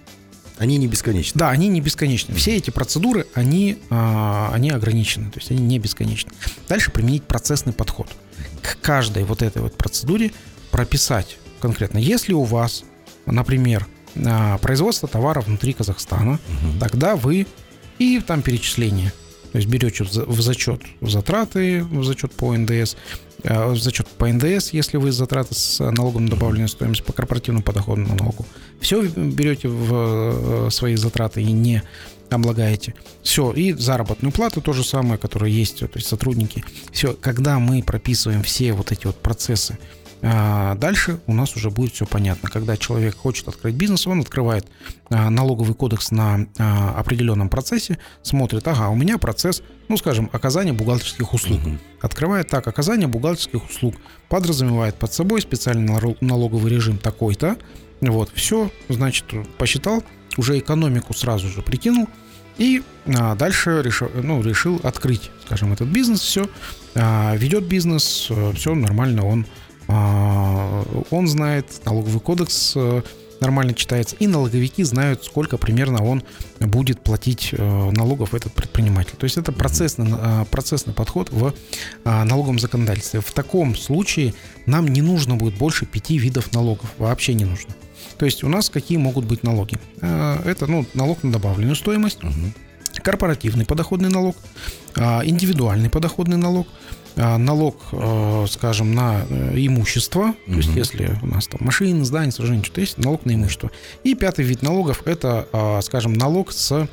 [0.57, 1.39] они не бесконечны.
[1.39, 2.35] Да, они не бесконечны.
[2.35, 6.33] Все эти процедуры, они, а, они ограничены, то есть они не бесконечны.
[6.67, 8.09] Дальше применить процессный подход.
[8.61, 10.31] К каждой вот этой вот процедуре
[10.71, 11.97] прописать конкретно.
[11.97, 12.83] Если у вас,
[13.25, 16.79] например, а, производство товара внутри Казахстана, угу.
[16.79, 17.47] тогда вы
[17.99, 19.13] и там перечисление.
[19.51, 22.95] То есть берете в зачет затраты, в зачет по НДС,
[23.43, 28.15] Э, зачет по НДС, если вы затраты с налогом на добавленную стоимость по корпоративному подоходному
[28.15, 28.45] налогу.
[28.79, 31.81] Все берете в э, свои затраты и не
[32.35, 32.95] облагаете.
[33.23, 36.63] Все, и заработную плату то же самое, которое есть, то есть сотрудники.
[36.91, 39.77] Все, когда мы прописываем все вот эти вот процессы
[40.23, 42.49] а дальше у нас уже будет все понятно.
[42.49, 44.67] Когда человек хочет открыть бизнес, он открывает
[45.09, 50.73] а, налоговый кодекс на а, определенном процессе, смотрит, ага, у меня процесс, ну, скажем, оказания
[50.73, 51.59] бухгалтерских услуг.
[51.61, 51.77] Угу.
[52.01, 53.95] Открывает так, оказание бухгалтерских услуг
[54.29, 57.57] подразумевает под собой специальный налоговый режим такой-то.
[58.01, 59.25] Вот, все, значит,
[59.57, 60.03] посчитал,
[60.37, 62.07] уже экономику сразу же прикинул,
[62.57, 66.49] и а, дальше решил, ну, решил открыть, скажем, этот бизнес, все,
[66.95, 69.45] а, ведет бизнес, все нормально, он
[69.91, 73.01] а, он знает, налоговый кодекс э,
[73.41, 76.23] нормально читается, и налоговики знают, сколько примерно он
[76.59, 79.17] будет платить э, налогов этот предприниматель.
[79.17, 81.53] То есть это процессный, э, процессный подход в
[82.05, 83.19] налоговом законодательстве.
[83.19, 84.33] В таком случае
[84.65, 87.73] нам не нужно будет больше пяти видов налогов, вообще не нужно.
[88.21, 89.79] То есть у нас какие могут быть налоги?
[89.99, 92.19] Это ну, налог на добавленную стоимость,
[93.03, 94.35] корпоративный подоходный налог,
[94.95, 96.67] индивидуальный подоходный налог–
[97.17, 100.35] а, налог, э, скажем, на э, имущество, угу.
[100.47, 103.69] то есть если у нас там машины, здания, сооружения, что-то есть, налог на имущество.
[104.05, 106.87] И пятый вид налогов– это, а, скажем, налог с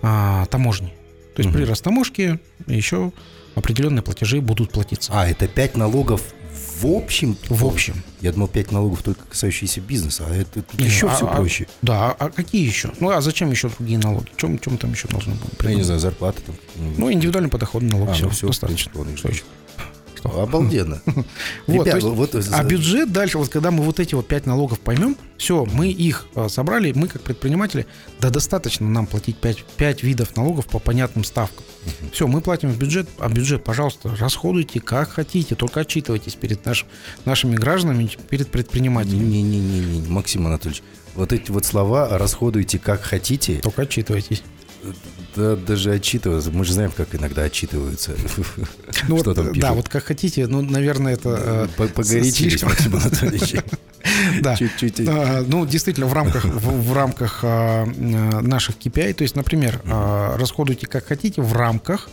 [0.00, 0.94] а, таможни.
[1.34, 1.58] То есть угу.
[1.58, 3.12] при растаможке еще
[3.56, 5.10] определенные платежи будут платиться.
[5.12, 6.22] А, это пять налогов
[6.80, 7.36] в общем?
[7.48, 8.02] В общем.
[8.20, 11.66] Я думал, пять налогов только касающиеся бизнеса, а это тут еще а, все а, проще.
[11.82, 12.92] Да, а какие еще?
[13.00, 14.28] Ну, а зачем еще другие налоги?
[14.36, 15.42] Чем, чем там еще должно быть?
[15.62, 16.56] Я не знаю, зарплата там.
[16.96, 18.90] Ну, индивидуальный подоходный налог, а, все, ну, все достаточно.
[19.00, 19.44] Еще?
[20.24, 20.42] что.
[20.42, 21.00] Обалденно.
[21.66, 24.80] Вот, Ребят, есть, вот, а бюджет дальше, вот когда мы вот эти вот пять налогов
[24.80, 27.86] поймем, все, мы их э, собрали, мы как предприниматели,
[28.20, 31.64] да достаточно нам платить пять, пять видов налогов по понятным ставкам.
[32.14, 36.86] Все, мы платим в бюджет, а бюджет, пожалуйста, расходуйте как хотите, только отчитывайтесь перед наш,
[37.24, 39.24] нашими гражданами, перед предпринимателями.
[39.24, 40.84] Не-не-не, Максим Анатольевич,
[41.16, 43.58] вот эти вот слова «расходуйте как хотите».
[43.58, 44.44] Только отчитывайтесь.
[45.36, 46.50] Да, даже отчитываться.
[46.50, 48.12] Мы же знаем, как иногда отчитываются.
[49.08, 49.60] Ну, Что вот, там пишут.
[49.60, 50.46] Да, вот как хотите.
[50.46, 51.68] Ну, наверное, это...
[51.76, 53.56] Погорячились, Максим Анатольевич.
[54.40, 54.56] Да.
[54.56, 55.00] Чуть-чуть.
[55.08, 60.36] А, ну, действительно, в рамках, в, в рамках а, наших KPI, то есть, например, а,
[60.36, 62.08] расходуйте как хотите в рамках,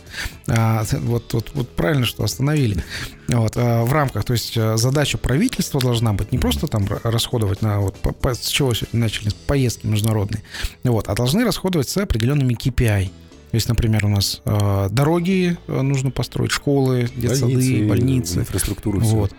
[0.46, 2.82] вот, вот, вот правильно, что остановили,
[3.28, 7.96] вот, в рамках, то есть задача правительства должна быть не просто там расходовать на, вот,
[7.96, 10.42] по, по, с чего начали, поездки международные,
[10.84, 13.10] вот, а должны расходовать с определенными KPI.
[13.52, 18.98] Если, например, у нас э, дороги э, нужно построить, школы, детсады, больницы, инфраструктуру.
[19.00, 19.30] Вот.
[19.30, 19.36] Все,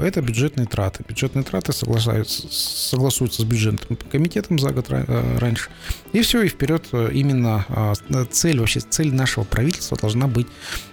[0.00, 1.04] это бюджетные траты.
[1.08, 5.70] Бюджетные траты соглашаются, согласуются с бюджетным комитетом за год э, раньше.
[6.12, 7.64] И все, и вперед э, именно
[8.10, 10.46] э, цель, вообще цель нашего правительства должна быть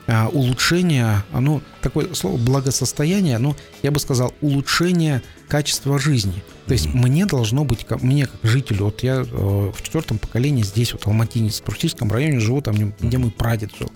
[0.08, 6.44] э, улучшение, ну, такое слово благосостояние, ну, я бы сказал, улучшение качества жизни.
[6.68, 6.98] То есть mm-hmm.
[6.98, 11.08] мне должно быть, мне как жителю, вот я э, в четвертом поколении здесь, вот в
[11.08, 13.92] Алматине, в Туртийском районе живу, там, где мой прадед жил.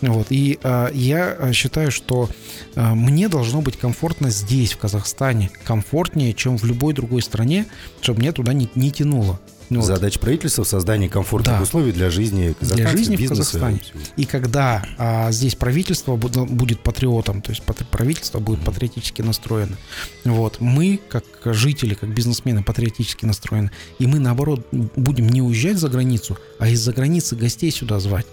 [0.00, 2.28] Вот, и э, я считаю, что
[2.74, 7.66] э, мне должно быть комфортно здесь, в Казахстане, комфортнее, чем в любой другой стране,
[8.00, 9.40] чтобы мне туда не, не тянуло.
[9.70, 11.62] Ну, Задача правительства в создании комфортных да.
[11.62, 13.58] условий для жизни для жизни бизнеса.
[13.58, 13.80] В Казахстане.
[14.16, 19.76] И когда а, здесь правительство будет патриотом, то есть правительство будет патриотически настроено,
[20.24, 25.88] вот, мы, как жители, как бизнесмены, патриотически настроены, и мы, наоборот, будем не уезжать за
[25.88, 28.26] границу, а из-за границы гостей сюда звать.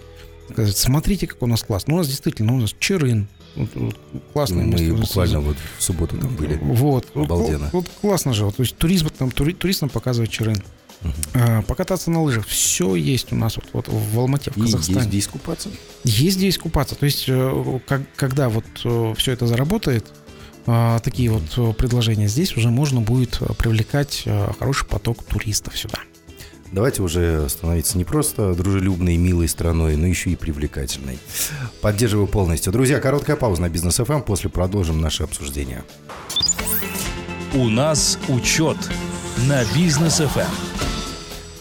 [0.74, 1.88] Смотрите, как у нас класс.
[1.88, 3.28] Ну, у нас действительно, ну, у нас Черын, вот, вот,
[4.34, 4.96] классное Мы место.
[4.96, 6.60] буквально вот в субботу там были.
[6.62, 7.08] Вот.
[7.15, 7.70] Обалденно.
[7.72, 8.46] Вот, вот классно же.
[8.46, 10.62] Вот, то есть туризм, там, тури, туристам показывает Черын.
[11.02, 11.62] Uh-huh.
[11.63, 12.48] покататься на лыжах.
[12.48, 14.98] Все есть у нас вот, вот в Алмате, в Казахстане.
[14.98, 15.70] есть где искупаться?
[16.04, 16.96] Есть где искупаться.
[16.96, 20.08] То есть, э, как, когда вот э, все это заработает,
[20.65, 24.24] э, такие вот предложения здесь уже можно будет привлекать
[24.58, 26.00] хороший поток туристов сюда.
[26.76, 31.18] Давайте уже становиться не просто дружелюбной, милой страной, но еще и привлекательной.
[31.82, 32.74] Поддерживаю полностью.
[32.74, 35.84] Друзья, короткая пауза на Бизнес ФМ, после продолжим наше обсуждение.
[37.54, 38.78] У нас учет
[39.48, 40.95] на Бизнес ФМ.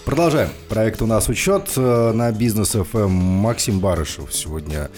[0.04, 0.50] Продолжаем.
[0.68, 3.08] Проект у нас учет э, на бизнес FM.
[3.08, 4.90] Максим Барышев сегодня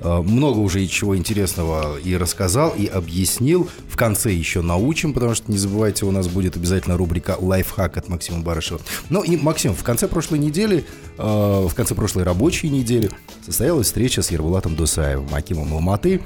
[0.00, 3.68] э, много уже и чего интересного и рассказал, и объяснил.
[3.88, 8.08] В конце еще научим, потому что не забывайте, у нас будет обязательно рубрика «Лайфхак» от
[8.08, 8.80] Максима Барышева.
[9.10, 10.84] Ну и, Максим, в конце прошлой недели,
[11.18, 11.22] э,
[11.68, 13.10] в конце прошлой рабочей недели
[13.44, 16.20] состоялась встреча с Ербулатом Дусаевым, Акимом Алматы.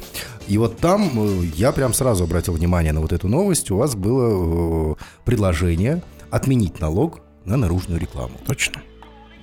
[0.47, 3.71] И вот там я прям сразу обратил внимание на вот эту новость.
[3.71, 8.39] У вас было предложение отменить налог на наружную рекламу.
[8.47, 8.83] Точно.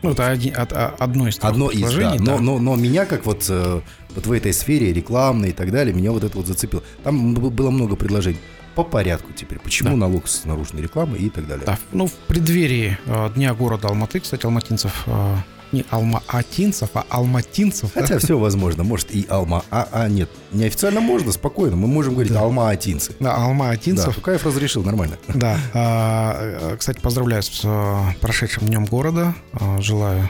[0.04, 2.16] Ну, это один, от, одно из Одно из, да.
[2.20, 3.82] Но, но, но меня, как вот, э,
[4.14, 6.84] вот в этой сфере рекламной и так далее, меня вот это вот зацепило.
[7.04, 8.40] Там было много предложений.
[8.76, 9.60] По порядку теперь.
[9.60, 9.96] Почему да.
[9.96, 11.66] налог с наружной рекламы и так далее.
[11.66, 15.36] Да, ну, в преддверии э, Дня города Алматы, кстати, алматинцев э,
[15.74, 17.92] не алма-атинцев, а алматинцев.
[17.94, 18.84] Хотя все возможно.
[18.84, 19.64] Может и алма...
[19.72, 21.76] А, а нет, неофициально можно, спокойно.
[21.76, 22.42] Мы можем говорить да.
[22.42, 23.16] алма-атинцы.
[23.20, 24.06] Да, алма-атинцев.
[24.06, 25.18] Да, Тукаев разрешил, нормально.
[25.34, 25.58] Да.
[25.74, 29.34] А, кстати, поздравляю с а, прошедшим днем города.
[29.54, 30.30] А, желаю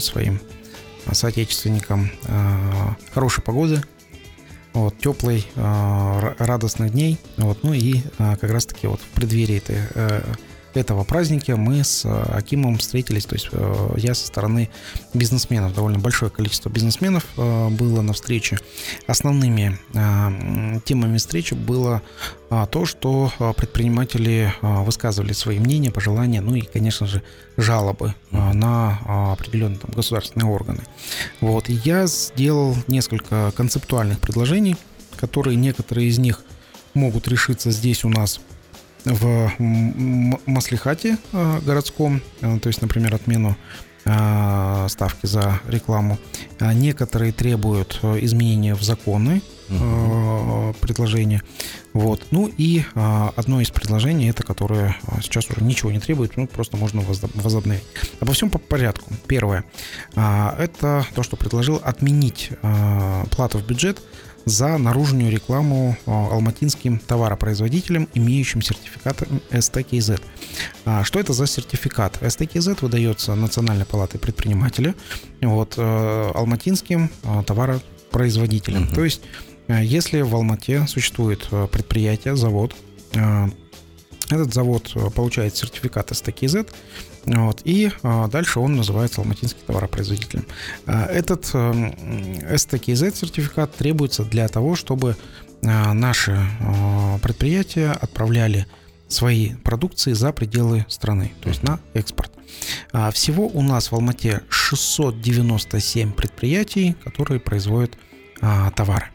[0.00, 0.40] своим
[1.12, 2.10] соотечественникам
[3.14, 3.82] хорошей погоды,
[4.74, 7.18] вот, теплой, радостных дней.
[7.36, 10.22] Вот, ну и как раз-таки вот в преддверии этой э,
[10.74, 14.70] этого праздника мы с э, Акимом встретились, то есть э, я со стороны
[15.14, 18.58] бизнесменов, довольно большое количество бизнесменов э, было на встрече.
[19.06, 19.78] Основными
[20.84, 22.02] темами встречи было
[22.70, 27.22] то, что предприниматели высказывали свои мнения, пожелания, ну и, конечно же,
[27.56, 30.82] жалобы на определенные там, государственные органы.
[31.40, 31.68] Вот.
[31.68, 34.76] И я сделал несколько концептуальных предложений,
[35.16, 36.42] которые некоторые из них
[36.94, 38.40] могут решиться здесь у нас
[39.08, 39.52] в
[40.46, 43.56] маслихате э, городском, э, то есть, например, отмену
[44.04, 46.18] э, ставки за рекламу.
[46.60, 51.42] Некоторые требуют изменения в законы uh предложения.
[51.98, 52.26] Вот.
[52.30, 57.02] Ну и одно из предложений, это которое сейчас уже ничего не требует, ну просто можно
[57.02, 57.82] возобновить.
[58.20, 59.12] Обо всем по порядку.
[59.26, 59.64] Первое.
[60.14, 62.50] Это то, что предложил отменить
[63.30, 64.00] плату в бюджет
[64.48, 70.20] за наружную рекламу а, алматинским товаропроизводителям, имеющим сертификат СТКЗ.
[70.84, 72.18] А, что это за сертификат?
[72.26, 74.94] СТКЗ выдается Национальной палатой предпринимателя
[75.40, 78.84] вот, э, алматинским а, товаропроизводителям.
[78.84, 78.94] Угу.
[78.94, 79.22] То есть,
[79.68, 82.74] если в Алмате существует э, предприятие, завод,
[84.30, 86.56] этот завод получает сертификат СТКЗ,
[87.24, 87.90] вот, и
[88.30, 90.46] дальше он называется алматинский товаропроизводителем.
[90.86, 95.16] Этот STKZ сертификат требуется для того, чтобы
[95.62, 96.38] наши
[97.22, 98.66] предприятия отправляли
[99.08, 102.30] свои продукции за пределы страны, то есть на экспорт.
[102.92, 107.96] А, всего у нас в Алмате 697 предприятий, которые производят
[108.76, 109.06] товары.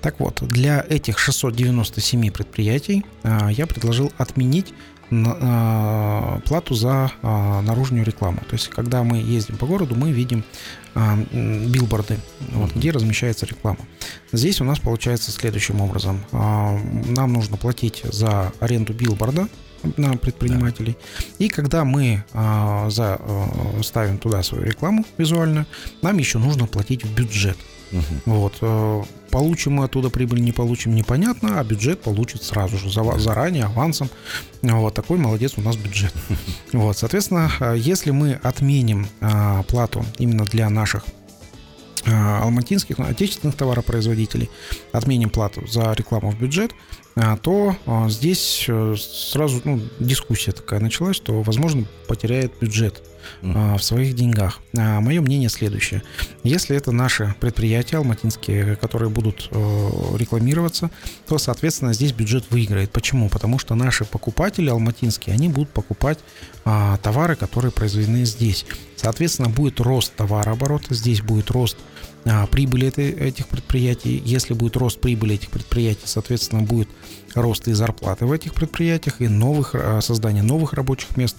[0.00, 4.72] Так вот, для этих 697 предприятий а, я предложил отменить
[5.10, 8.38] а, плату за а, наружную рекламу.
[8.48, 10.44] То есть, когда мы ездим по городу, мы видим
[10.94, 12.18] а, билборды,
[12.52, 13.78] вот, где размещается реклама.
[14.32, 16.22] Здесь у нас получается следующим образом.
[16.32, 19.48] Нам нужно платить за аренду билборда
[19.96, 20.96] на предпринимателей.
[21.00, 21.44] Да.
[21.44, 23.20] И когда мы за,
[23.82, 25.66] ставим туда свою рекламу визуальную,
[26.02, 27.56] нам еще нужно платить в бюджет.
[27.92, 28.02] Угу.
[28.26, 28.58] Вот.
[28.60, 34.08] Э, получим мы оттуда прибыль, не получим, непонятно, а бюджет получит сразу же, заранее, авансом.
[34.62, 36.12] Вот такой молодец у нас бюджет.
[36.72, 41.04] Вот, соответственно, э, если мы отменим э, плату именно для наших
[42.06, 44.48] алматинских, отечественных товаропроизводителей,
[44.92, 46.70] отменим плату за рекламу в бюджет,
[47.42, 47.76] то
[48.08, 53.02] здесь сразу ну, дискуссия такая началась, что, возможно, потеряет бюджет
[53.42, 54.60] а, в своих деньгах.
[54.76, 56.02] А, мое мнение следующее.
[56.42, 60.90] Если это наши предприятия алматинские, которые будут э, рекламироваться,
[61.26, 62.90] то, соответственно, здесь бюджет выиграет.
[62.90, 63.28] Почему?
[63.28, 66.18] Потому что наши покупатели алматинские, они будут покупать
[66.64, 68.66] а, товары, которые произведены здесь.
[68.96, 71.76] Соответственно, будет рост товарооборота, здесь будет рост
[72.50, 74.22] прибыли этих предприятий.
[74.24, 76.88] Если будет рост прибыли этих предприятий, соответственно, будет
[77.34, 81.36] рост и зарплаты в этих предприятиях, и новых, создание новых рабочих мест,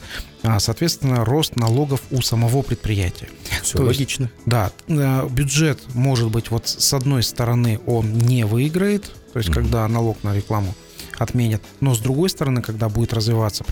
[0.60, 3.28] соответственно, рост налогов у самого предприятия.
[3.62, 4.24] Все То логично.
[4.24, 9.54] Есть, да, бюджет, может быть, вот с одной стороны он не выиграет, то есть mm-hmm.
[9.54, 10.74] когда налог на рекламу
[11.18, 11.62] отменят.
[11.82, 13.66] Но с другой стороны, когда будет развиваться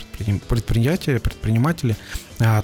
[0.50, 1.96] предприятие, предприниматели,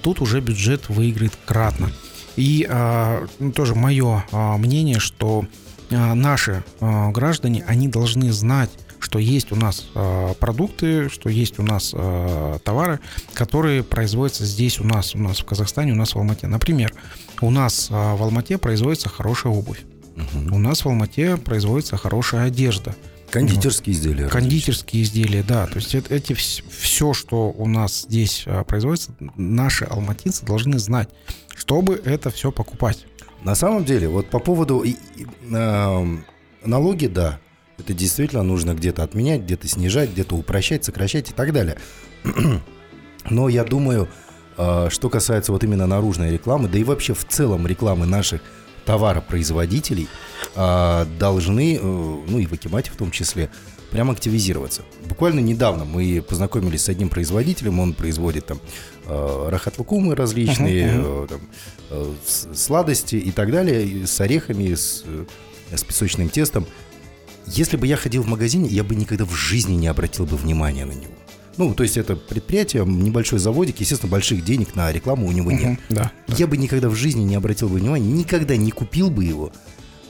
[0.02, 1.90] тут уже бюджет выиграет кратно.
[2.36, 5.45] И а, ну, тоже мое а, мнение, что
[5.91, 8.72] а, наши граждане, они должны знать,
[9.03, 13.01] что есть у нас э, продукты, что есть у нас э, товары,
[13.34, 16.47] которые производятся здесь у нас, у нас в Казахстане, у нас в Алмате.
[16.47, 16.93] Например,
[17.41, 19.82] у нас э, в Алмате производится хорошая обувь.
[20.16, 20.55] Угу.
[20.55, 22.95] У нас в Алмате производится хорошая одежда.
[23.34, 24.28] Кондитерские изделия.
[24.28, 25.66] Кондитерские изделия, да.
[25.66, 31.10] То есть это, эти все, что у нас здесь а, производится, наши алматинцы должны знать,
[31.56, 33.08] чтобы это все покупать.
[33.44, 36.18] На самом деле, вот по поводу э,
[36.64, 37.40] налоги, да,
[37.80, 41.78] это действительно нужно где-то отменять, где-то снижать, где-то упрощать, сокращать и так далее.
[43.32, 44.10] Но я думаю,
[44.58, 48.42] э, что касается вот именно наружной рекламы, да и вообще в целом рекламы наших
[48.86, 50.08] товаропроизводителей
[50.56, 53.50] а, должны, э, ну и в Акимате в том числе,
[53.92, 54.82] прям активизироваться.
[55.08, 58.60] Буквально недавно мы познакомились с одним производителем, он производит там
[59.06, 61.40] э, рахат-лукумы различные, uh-huh, uh-huh.
[61.90, 62.16] там,
[62.56, 65.04] сладости и так далее, с орехами, с,
[65.72, 66.66] с песочным тестом.
[67.46, 70.86] Если бы я ходил в магазине, я бы никогда в жизни не обратил бы внимания
[70.86, 71.14] на него.
[71.58, 75.80] Ну, то есть это предприятие, небольшой заводик, естественно, больших денег на рекламу у него нет.
[75.89, 76.36] Да, да.
[76.36, 79.51] Я бы никогда в жизни не обратил бы внимания, никогда не купил бы его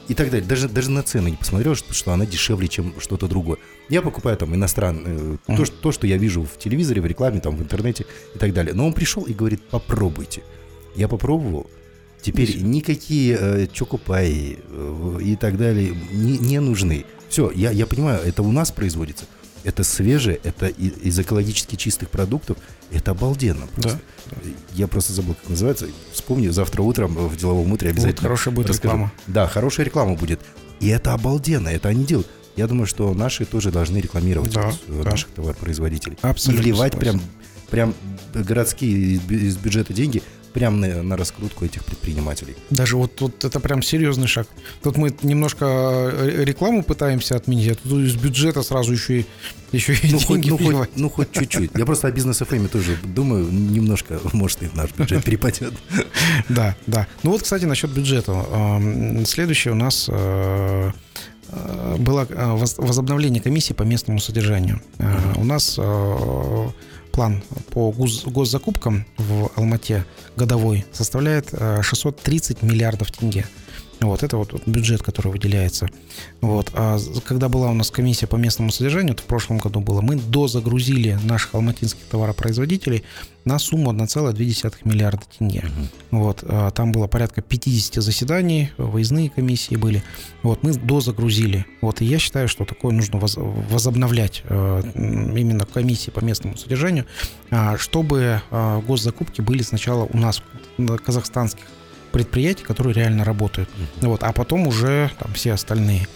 [0.07, 0.47] и так далее.
[0.47, 3.57] Даже, даже на цену не посмотрел, что, что она дешевле, чем что-то другое.
[3.89, 5.57] Я покупаю там иностранное, uh-huh.
[5.57, 8.53] то, что, то, что я вижу в телевизоре, в рекламе, там, в интернете и так
[8.53, 8.73] далее.
[8.73, 10.43] Но он пришел и говорит, попробуйте.
[10.95, 11.69] Я попробовал.
[12.21, 17.05] Теперь никакие э, чокупаи э, и так далее не, не нужны.
[17.27, 19.25] Все, я, я понимаю, это у нас производится
[19.63, 22.57] это свежее, это из экологически чистых продуктов,
[22.91, 23.67] это обалденно.
[23.67, 23.99] Просто.
[24.25, 24.37] Да.
[24.73, 25.87] Я просто забыл, как называется.
[26.11, 28.13] Вспомню, завтра утром в деловом утре обязательно.
[28.13, 28.93] Будет хорошая будет расскажу.
[28.93, 29.13] реклама.
[29.27, 30.41] Да, хорошая реклама будет.
[30.79, 32.27] И это обалденно, это они делают.
[32.55, 35.09] Я думаю, что наши тоже должны рекламировать да, да.
[35.09, 36.17] наших товаропроизводителей.
[36.21, 36.61] Абсолютно.
[36.61, 37.21] И вливать прям,
[37.69, 37.95] прям
[38.33, 40.21] городские из бюджета деньги
[40.53, 42.55] прямо на, на раскрутку этих предпринимателей.
[42.69, 44.47] Даже вот, вот это прям серьезный шаг.
[44.81, 49.25] Тут мы немножко э, рекламу пытаемся отменить, а тут из бюджета сразу еще и,
[49.71, 51.71] еще и ну, деньги хоть, ну, хоть, ну, хоть чуть-чуть.
[51.75, 55.73] Я просто о бизнес FM тоже думаю, немножко, может, и наш бюджет перепадет.
[56.49, 57.07] Да, да.
[57.23, 58.45] Ну вот, кстати, насчет бюджета.
[59.25, 60.91] Следующее у нас э,
[61.49, 62.27] э, было
[62.77, 64.81] возобновление комиссии по местному содержанию.
[65.35, 65.79] У нас
[67.13, 67.93] план по
[68.25, 70.03] госзакупкам в Алмате
[70.35, 73.45] годовой составляет 630 э, миллиардов тенге.
[74.03, 75.89] Вот, это вот бюджет, который выделяется.
[76.41, 76.71] Вот.
[76.73, 80.15] А когда была у нас комиссия по местному содержанию, это в прошлом году было, мы
[80.15, 83.03] дозагрузили наших алматинских товаропроизводителей
[83.45, 85.63] на сумму 1,2 миллиарда тенге.
[86.11, 86.19] Угу.
[86.19, 86.43] Вот.
[86.43, 90.03] А там было порядка 50 заседаний, выездные комиссии были.
[90.43, 91.65] Вот, мы дозагрузили.
[91.81, 97.05] Вот, и я считаю, что такое нужно возобновлять э, именно комиссии по местному содержанию,
[97.51, 100.41] а, чтобы э, госзакупки были сначала у нас,
[101.05, 101.65] казахстанских
[102.13, 103.67] предприятий, которые реально работают.
[103.69, 104.07] Mm-hmm.
[104.07, 106.07] Вот, а потом уже там все остальные.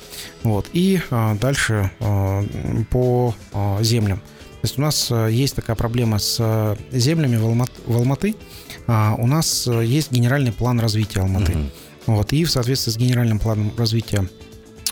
[0.44, 0.68] Вот.
[0.72, 2.46] И а, дальше а,
[2.92, 4.20] по а, землям.
[4.20, 8.36] То есть у нас а, есть такая проблема с а, землями в, Алмат, в Алматы.
[8.86, 11.54] А, у нас а, есть генеральный план развития Алматы.
[11.54, 11.72] Mm-hmm.
[12.06, 14.30] Вот, и в соответствии с генеральным планом развития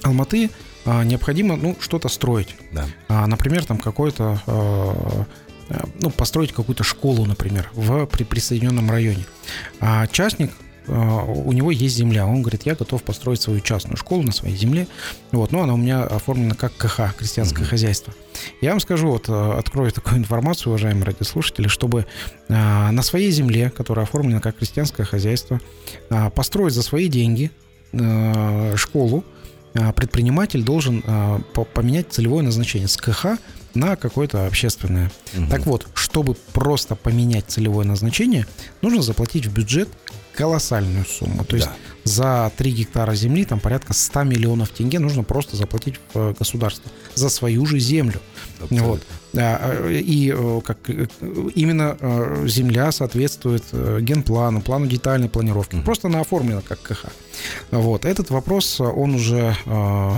[0.04, 0.50] Алматы
[0.86, 2.56] а, необходимо ну, что-то строить.
[2.72, 2.86] Да.
[3.08, 5.26] А, например, там какой-то а,
[6.00, 9.26] ну, построить какую-то школу, например, в присоединенном районе.
[9.80, 10.52] А частник
[10.88, 12.26] у него есть земля.
[12.26, 14.88] Он говорит, я готов построить свою частную школу на своей земле.
[15.32, 17.68] Вот, но она у меня оформлена как КХ, крестьянское mm-hmm.
[17.68, 18.14] хозяйство.
[18.62, 22.06] Я вам скажу, вот э, открою такую информацию, уважаемые радиослушатели, чтобы
[22.50, 25.60] а, на своей земле, которая оформлена как крестьянское хозяйство,
[26.10, 27.52] а, построить за свои деньги
[27.94, 29.24] а, школу,
[29.98, 31.04] предприниматель должен
[31.74, 33.38] поменять целевое назначение с КХ
[33.74, 35.12] на какое-то общественное.
[35.36, 35.48] Угу.
[35.50, 38.48] Так вот, чтобы просто поменять целевое назначение,
[38.82, 39.90] нужно заплатить в бюджет
[40.36, 41.44] колоссальную сумму.
[41.46, 41.76] То есть да.
[42.04, 46.92] за 3 гектара земли там порядка 100 миллионов тенге нужно просто заплатить в э, государство
[47.16, 48.20] за свою же землю.
[48.62, 48.88] Абсолютно.
[48.88, 49.02] Вот.
[49.38, 51.08] А, и э, как, э,
[51.56, 51.98] именно
[52.46, 53.64] земля соответствует
[54.02, 55.82] генплану, плану детальной планировки.
[55.82, 57.06] Просто она оформлена как КХ.
[57.72, 58.06] Вот.
[58.06, 59.56] Этот вопрос, он уже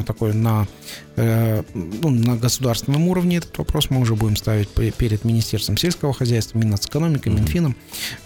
[0.06, 0.68] такой на,
[1.16, 3.38] ну, на государственном уровне.
[3.38, 7.34] Этот вопрос мы уже будем ставить перед Министерством сельского хозяйства, Минэкономикой.
[7.34, 7.76] Минфином.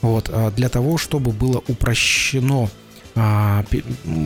[0.02, 0.30] Вот.
[0.56, 2.70] Для того, чтобы было упрощено
[3.16, 3.66] а,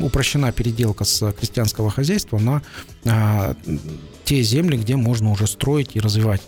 [0.04, 2.62] упрощена переделка с крестьянского хозяйства на
[3.06, 3.56] а,
[4.26, 6.42] те земли, где можно уже строить и развивать.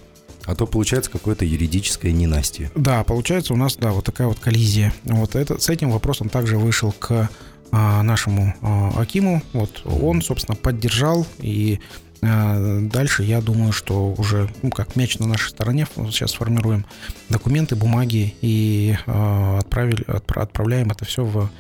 [0.48, 2.72] А то получается какое-то юридическое ненастье.
[2.74, 4.93] Да, получается у нас, да, вот такая вот коллизия.
[5.04, 7.30] Вот это, с этим вопросом также вышел к
[7.72, 9.43] а, нашему а, Акиму.
[9.52, 11.82] Вот он, собственно, поддержал и
[12.22, 15.86] а, Дальше я думаю, что уже ну, как мяч на нашей стороне.
[16.12, 16.86] Сейчас формируем
[17.28, 21.52] документы, бумаги и отправили, отправляем это все в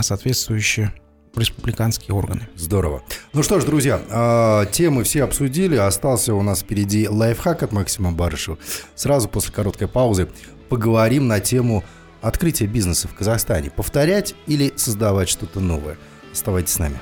[0.00, 0.94] соответствующие
[1.36, 2.48] республиканские органы.
[2.56, 3.02] Здорово.
[3.32, 5.76] Ну что ж, друзья, а, темы все обсудили.
[5.76, 8.58] Остался у нас впереди лайфхак от Максима Барышева.
[8.94, 10.28] Сразу после короткой паузы
[10.68, 11.84] поговорим на тему
[12.20, 13.70] открытия бизнеса в Казахстане.
[13.70, 15.96] Повторять или создавать что-то новое?
[16.32, 16.98] Оставайтесь с нами.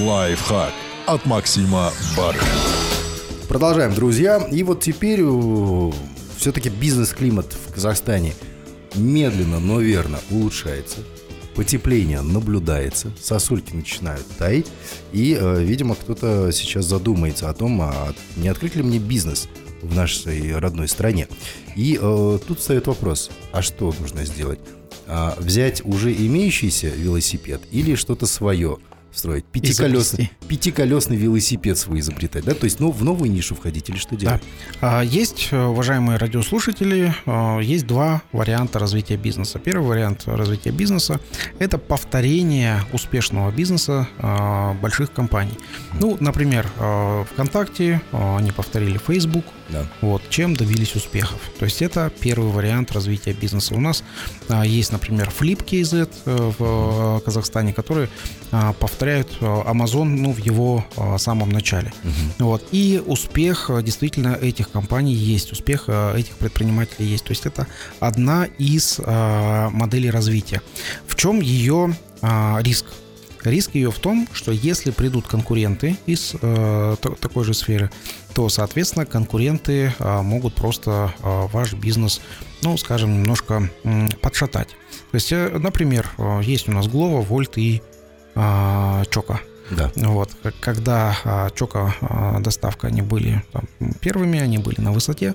[0.00, 0.72] Лайфхак
[1.06, 2.48] от Максима Барышева.
[3.48, 4.38] Продолжаем, друзья.
[4.50, 5.22] И вот теперь
[6.36, 8.34] все-таки бизнес-климат в Казахстане
[8.94, 11.00] медленно, но верно улучшается.
[11.54, 14.66] Потепление наблюдается, сосульки начинают таять,
[15.12, 19.48] и, э, видимо, кто-то сейчас задумается о том, а не открыть ли мне бизнес
[19.82, 21.28] в нашей родной стране.
[21.76, 24.58] И э, тут встает вопрос, а что нужно сделать?
[25.06, 28.78] А, взять уже имеющийся велосипед или что-то свое–
[29.14, 29.44] строить.
[29.44, 32.54] Пятиколесный, пятиколесный велосипед свой изобретать, да?
[32.54, 34.42] То есть ну, в новую нишу входить или что делать?
[34.80, 35.02] Да.
[35.02, 39.58] Есть, э, уважаемые радиослушатели, э, есть два варианта развития бизнеса.
[39.58, 41.20] Первый вариант развития бизнеса–
[41.58, 45.58] это повторение успешного бизнеса э, больших компаний.
[46.00, 46.66] Ну, например,
[47.32, 49.86] ВКонтакте они повторили Facebook, да.
[50.00, 51.40] вот, чем добились успехов.
[51.58, 53.74] То есть это первый вариант развития бизнеса.
[53.74, 54.04] У нас
[54.64, 56.08] есть, например, FlipKZ
[56.58, 58.08] в Казахстане, который
[58.78, 60.84] повторяют Amazon ну, в его
[61.18, 61.92] самом начале.
[62.04, 62.46] Угу.
[62.46, 62.68] Вот.
[62.72, 67.24] И успех действительно этих компаний есть, успех этих предпринимателей есть.
[67.24, 67.66] То есть это
[68.00, 70.62] одна из моделей развития.
[71.06, 71.96] В чем ее
[72.60, 72.86] риск?
[73.44, 77.90] Риск ее в том, что если придут конкуренты из э, такой же сферы,
[78.34, 82.20] то, соответственно, конкуренты э, могут просто э, ваш бизнес,
[82.62, 84.68] ну, скажем, немножко э, подшатать.
[85.10, 87.82] То есть, э, например, э, есть у нас Глова, Вольт и
[88.34, 89.40] э, Чока.
[89.70, 89.90] Да.
[89.96, 90.30] Вот,
[90.60, 93.64] когда а, Чока а, доставка, они были там,
[94.00, 95.34] первыми, они были на высоте.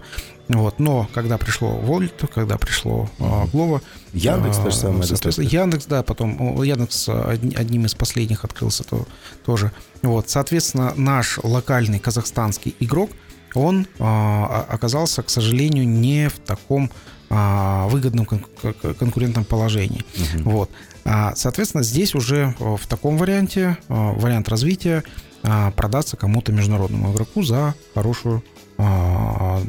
[0.50, 3.82] Вот, но когда пришло Вольт, когда пришло а, Глова,
[4.14, 5.04] Яндекс, а, то же самое.
[5.04, 9.06] Соответственно, Яндекс, да, потом Яндекс одним из последних открылся то,
[9.46, 9.72] тоже.
[10.02, 13.12] Вот, соответственно, наш локальный казахстанский игрок,
[13.54, 16.90] он а, оказался, к сожалению, не в таком
[17.30, 20.04] а, выгодном конкурентном положении.
[20.36, 20.50] Угу.
[20.50, 20.72] Вот.
[21.06, 25.04] А, соответственно, здесь уже э, в таком варианте, э, вариант развития,
[25.42, 28.59] а, продаться кому-то международному игроку за хорошую а,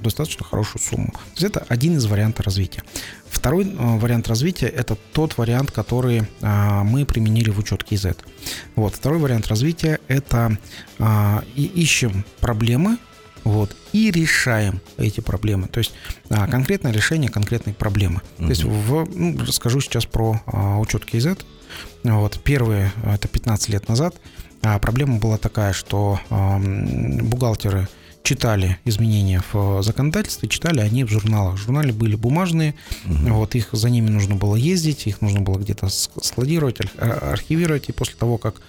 [0.02, 1.10] достаточно хорошую сумму.
[1.12, 2.84] То есть это один из вариантов развития.
[3.28, 8.16] Второй э, вариант развития– это тот вариант, который мы применили в учет KZ.
[8.76, 8.94] Вот.
[8.94, 10.56] Второй вариант развития– это
[11.56, 12.98] ищем проблемы,
[13.44, 15.68] вот, и решаем эти проблемы.
[15.68, 15.92] То есть
[16.28, 18.20] а, конкретное решение конкретной проблемы.
[18.38, 18.44] Uh-huh.
[18.44, 21.38] То есть в, ну, расскажу сейчас про а, учет KZ.
[22.02, 24.16] Вот, первые, это 15 лет назад,
[24.62, 27.88] а, проблема была такая, что а, бухгалтеры
[28.22, 31.56] читали изменения в законодательстве, читали они в журналах.
[31.56, 33.34] Журналы были бумажные, угу.
[33.34, 38.16] вот их за ними нужно было ездить, их нужно было где-то складировать, архивировать, и после
[38.16, 38.60] того, как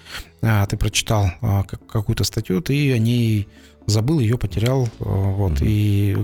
[0.41, 3.47] а, ты прочитал а, какую-то статью, ты о ней
[3.85, 6.17] забыл ее, потерял, э, вот, и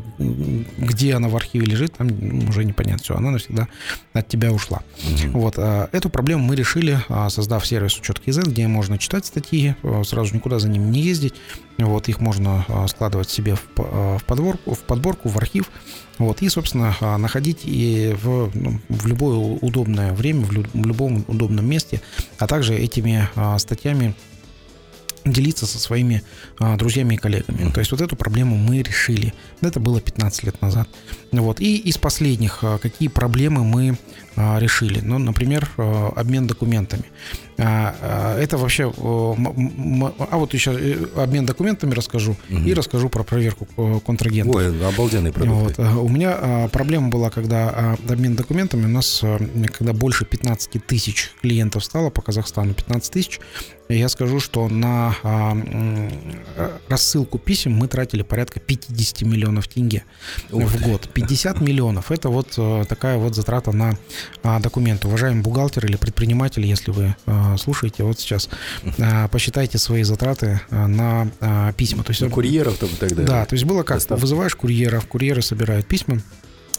[0.77, 2.09] где она в архиве лежит, там
[2.49, 3.67] уже непонятно, все, она навсегда
[4.13, 4.81] от тебя ушла.
[5.27, 9.75] Вот, э, эту проблему мы решили, э, создав сервис учет KZ, где можно читать статьи,
[10.05, 11.33] сразу никуда за ними не ездить,
[11.77, 15.69] вот, их можно складывать себе в, подборку, в подборку, в архив,
[16.17, 22.01] вот, и, собственно, находить и в, ну, в любое удобное время, в, любом удобном месте,
[22.39, 23.29] а также этими
[23.59, 24.15] статьями
[25.33, 26.23] делиться со своими
[26.59, 27.59] а, друзьями и коллегами.
[27.59, 27.73] Mm-hmm.
[27.73, 29.33] То есть вот эту проблему мы решили.
[29.61, 30.87] Это было 15 лет назад.
[31.31, 31.59] Вот.
[31.59, 33.97] И из последних, а, какие проблемы мы
[34.37, 34.99] решили?
[35.01, 37.03] Ну, например, а, обмен документами.
[37.57, 38.93] А, а, это вообще...
[38.95, 42.59] А вот еще э, обмен документами расскажу угу.
[42.59, 44.55] и расскажу про проверку э, контрагентов.
[44.55, 45.77] Ой, обалденный продукт.
[45.77, 45.97] Вот.
[45.97, 49.23] У меня проблема была, когда обмен документами у нас,
[49.77, 53.39] когда больше 15 тысяч клиентов стало по Казахстану, 15 тысяч,
[53.89, 55.15] я скажу, что на
[56.89, 60.03] рассылку писем мы тратили порядка 50 миллионов тенге
[60.51, 61.09] Ух в год.
[61.13, 63.97] 50 миллионов– это вот э, такая вот затрата на
[64.61, 65.07] документы.
[65.07, 67.15] Уважаемый бухгалтер или предприниматель, если вы
[67.57, 68.49] слушаете, вот сейчас
[68.99, 72.03] а, посчитайте свои затраты а, на а, письма.
[72.03, 73.25] То есть, на курьеров там и так далее.
[73.25, 74.21] Да, то есть было как, Доставка.
[74.21, 76.21] вызываешь курьеров, курьеры собирают письма,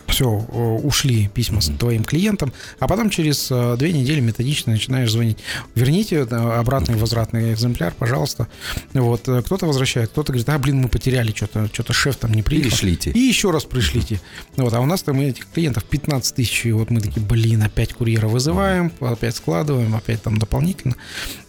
[0.09, 5.39] все, ушли письма с твоим клиентом, а потом через э, две недели методично начинаешь звонить.
[5.75, 8.49] Верните э, обратный возвратный экземпляр, пожалуйста.
[8.95, 12.43] Вот, э, кто-то возвращает, кто-то говорит, а, блин, мы потеряли что-то, что-то шеф там не
[12.43, 12.71] приехал.
[12.71, 13.11] Пришлите.
[13.11, 14.21] И еще раз пришлите.
[14.57, 17.93] Вот, а у нас там этих клиентов 15 тысяч, и вот мы такие, блин, опять
[17.93, 20.97] курьера вызываем, опять складываем, опять там дополнительно.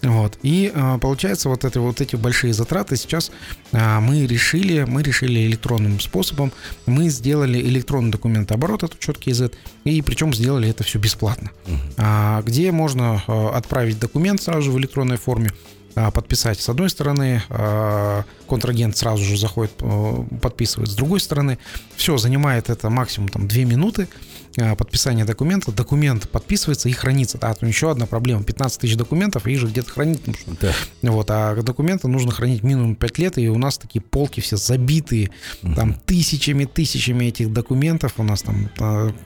[0.01, 3.31] Вот, и получается вот, это, вот эти большие затраты сейчас
[3.71, 6.51] мы решили, мы решили электронным способом,
[6.85, 11.51] мы сделали электронный документ оборот, это учет KZ, и причем сделали это все бесплатно.
[11.97, 15.51] А, где можно а, отправить документ сразу же в электронной форме,
[15.95, 16.59] а, подписать.
[16.59, 17.41] С одной стороны,
[18.47, 20.89] контрагент сразу же заходит, а, подписывает.
[20.89, 21.57] С другой стороны,
[21.95, 24.07] все, занимает это максимум там 2 минуты
[24.77, 25.71] подписания документа.
[25.71, 27.37] Документ подписывается и хранится.
[27.41, 28.43] А то еще одна проблема.
[28.43, 30.57] 15 тысяч документов, их же где-то хранить нужно.
[30.61, 30.73] Да.
[31.01, 35.31] Вот, а документы нужно хранить минимум 5 лет, и у нас такие полки все забитые,
[35.63, 35.75] угу.
[35.75, 38.13] там тысячами, тысячами этих документов.
[38.17, 38.69] У нас там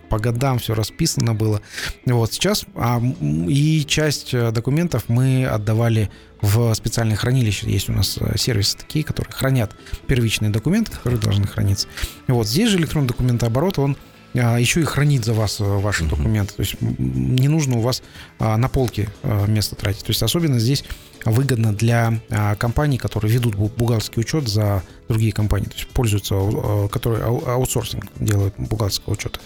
[0.09, 1.61] по годам все расписано было.
[2.05, 3.01] Вот, сейчас а,
[3.47, 6.09] и часть э, документов мы отдавали
[6.41, 7.67] в специальные хранилища.
[7.67, 9.71] Есть у нас э, сервисы такие, которые хранят
[10.07, 11.87] первичные документы, которые должны храниться.
[12.27, 13.97] Вот здесь же электронный документооборот, он
[14.33, 16.55] еще и хранит за вас э, ваши документы.
[16.55, 18.01] То есть не нужно у вас
[18.39, 20.03] а, на полке э, место тратить.
[20.03, 20.83] То есть особенно здесь
[21.25, 27.23] выгодно для а, компаний, которые ведут бухгалтерский учет за другие компании, то есть пользуются, которые
[27.23, 29.39] аутсорсинг делают бухгалтерского учета.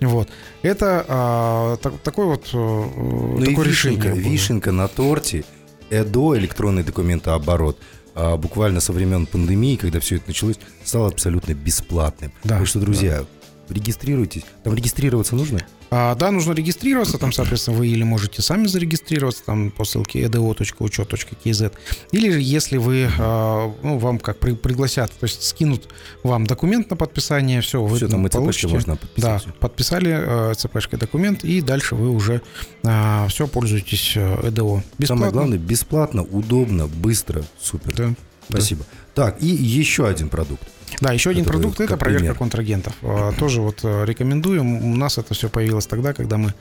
[0.00, 0.28] Вот.
[0.62, 4.14] Это такой вот ну такое решение.
[4.14, 5.44] Вишенка на торте–
[5.90, 7.78] ЭДО, электронный документооборот,
[8.14, 12.32] а буквально со времен пандемии, когда все это началось, стал абсолютно бесплатным.
[12.44, 13.26] Да, так что, друзья, да.
[13.70, 14.42] Регистрируйтесь.
[14.64, 15.60] Там регистрироваться нужно?
[15.90, 21.72] А, да, нужно регистрироваться, там, соответственно, вы или можете сами зарегистрироваться там по ссылке edo.учет.kz,
[22.10, 25.88] или же если вы, а, ну, вам как при, пригласят, то есть скинут
[26.24, 28.68] вам документ на подписание, все, вы все, там получите.
[28.68, 29.44] можно подписать.
[29.46, 32.42] Да, подписали э, ЦПшкой документ, и дальше вы уже
[32.84, 34.82] а, все пользуетесь ЭДО.
[34.98, 35.06] Бесплатно.
[35.06, 37.94] Самое главное, бесплатно, удобно, быстро, супер.
[37.94, 38.14] Да.
[38.48, 38.84] Спасибо.
[39.14, 39.26] Да.
[39.26, 40.68] Так, и еще один продукт.
[41.00, 42.38] Да, еще один продукт это проверка пример.
[42.38, 42.94] контрагентов.
[43.02, 44.84] А, тоже вот э, рекомендуем.
[44.84, 46.54] У нас это все появилось тогда, когда мы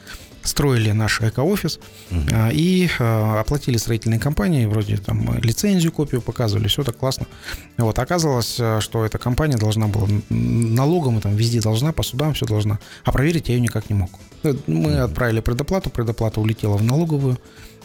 [0.43, 1.79] строили наш эко-офис
[2.11, 2.19] угу.
[2.51, 7.25] и а, оплатили строительные компании, вроде там лицензию, копию показывали, все так классно.
[7.77, 12.45] Вот, оказалось, э, что эта компания должна была налогом, там везде должна, по судам все
[12.45, 14.11] должна, а проверить я ее никак не мог.
[14.67, 17.39] Мы отправили предоплату, предоплата улетела в налоговую,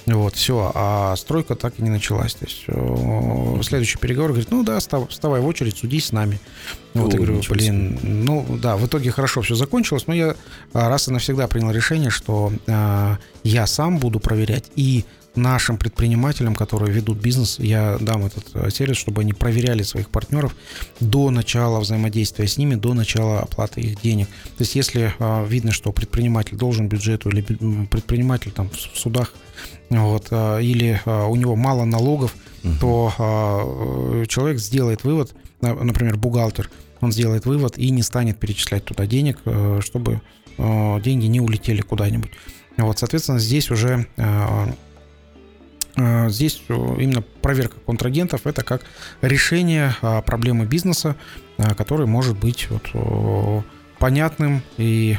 [0.07, 2.35] вот, все, а стройка так и не началась.
[2.35, 6.41] То есть э, следующий переговор говорит, ну да, вставай в очередь, суди с нами.
[6.95, 10.37] Вот, О, я говорю, блин, ну да, в итоге хорошо все закончилось, но я
[10.73, 16.93] раз и навсегда принял решение, что э, я сам буду проверять и нашим предпринимателям, которые
[16.93, 20.55] ведут бизнес, я дам этот э, сервис, чтобы они проверяли своих партнеров
[20.99, 24.27] до начала взаимодействия с ними, до начала оплаты их денег.
[24.27, 29.33] То есть, если а, видно, что предприниматель должен бюджету или предприниматель там в судах
[29.91, 32.73] вот, а, или а, у него мало налогов, угу.
[32.81, 36.71] то а, человек сделает вывод, например, бухгалтер,
[37.01, 39.39] он сделает вывод и не станет перечислять туда денег,
[39.81, 40.21] чтобы
[40.59, 42.31] деньги не улетели куда-нибудь.
[42.77, 44.07] Вот, соответственно, здесь уже
[45.97, 48.83] Здесь именно проверка контрагентов это как
[49.23, 51.17] решение проблемы бизнеса,
[51.77, 53.65] который может быть вот
[53.99, 55.17] понятным и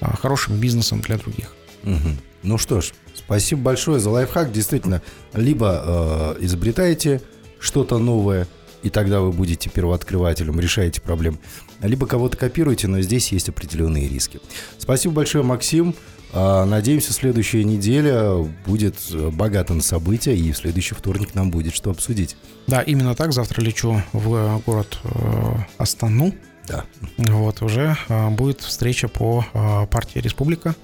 [0.00, 1.54] хорошим бизнесом для других.
[1.84, 2.08] Угу.
[2.42, 4.52] Ну что ж, спасибо большое за лайфхак.
[4.52, 7.20] Действительно, либо э, изобретаете
[7.60, 8.48] что-то новое,
[8.82, 11.38] и тогда вы будете первооткрывателем, решаете проблем,
[11.80, 14.40] либо кого-то копируете, но здесь есть определенные риски.
[14.78, 15.94] Спасибо большое, Максим.
[16.34, 18.36] А, надеемся, следующая неделя
[18.66, 18.96] будет
[19.32, 22.36] богата на события, и в следующий вторник нам будет что обсудить.
[22.66, 23.32] Да, именно так.
[23.32, 26.34] Завтра лечу в город э, Астану.
[26.66, 26.84] Да.
[27.18, 30.74] Вот, уже э, будет встреча по э, партии «Республика».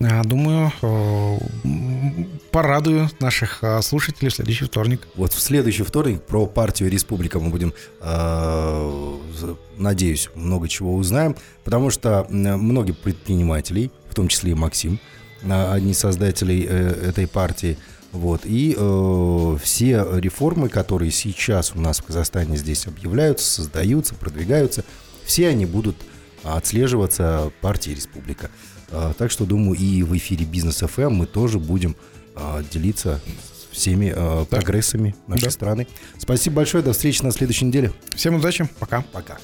[0.00, 1.38] А, думаю, э,
[2.50, 5.06] порадую наших э, слушателей в следующий вторник.
[5.14, 9.16] Вот в следующий вторник про партию Республика мы будем, э,
[9.76, 14.98] надеюсь, много чего узнаем, потому что многие предпринимателей, в том числе и Максим,
[15.42, 17.76] одни создателей этой партии,
[18.12, 18.42] вот.
[18.44, 18.74] И
[19.62, 24.84] все реформы, которые сейчас у нас в Казахстане здесь объявляются, создаются, продвигаются,
[25.24, 25.96] все они будут
[26.44, 28.50] отслеживаться партией Республика.
[28.92, 31.96] А, так что, думаю, и в эфире Бизнес FM мы тоже будем
[32.34, 33.20] а, делиться
[33.70, 35.50] всеми а, прогрессами нашей да.
[35.50, 35.86] страны.
[36.18, 37.92] Спасибо большое, до встречи на следующей неделе.
[38.14, 39.02] Всем удачи, пока.
[39.12, 39.38] Пока.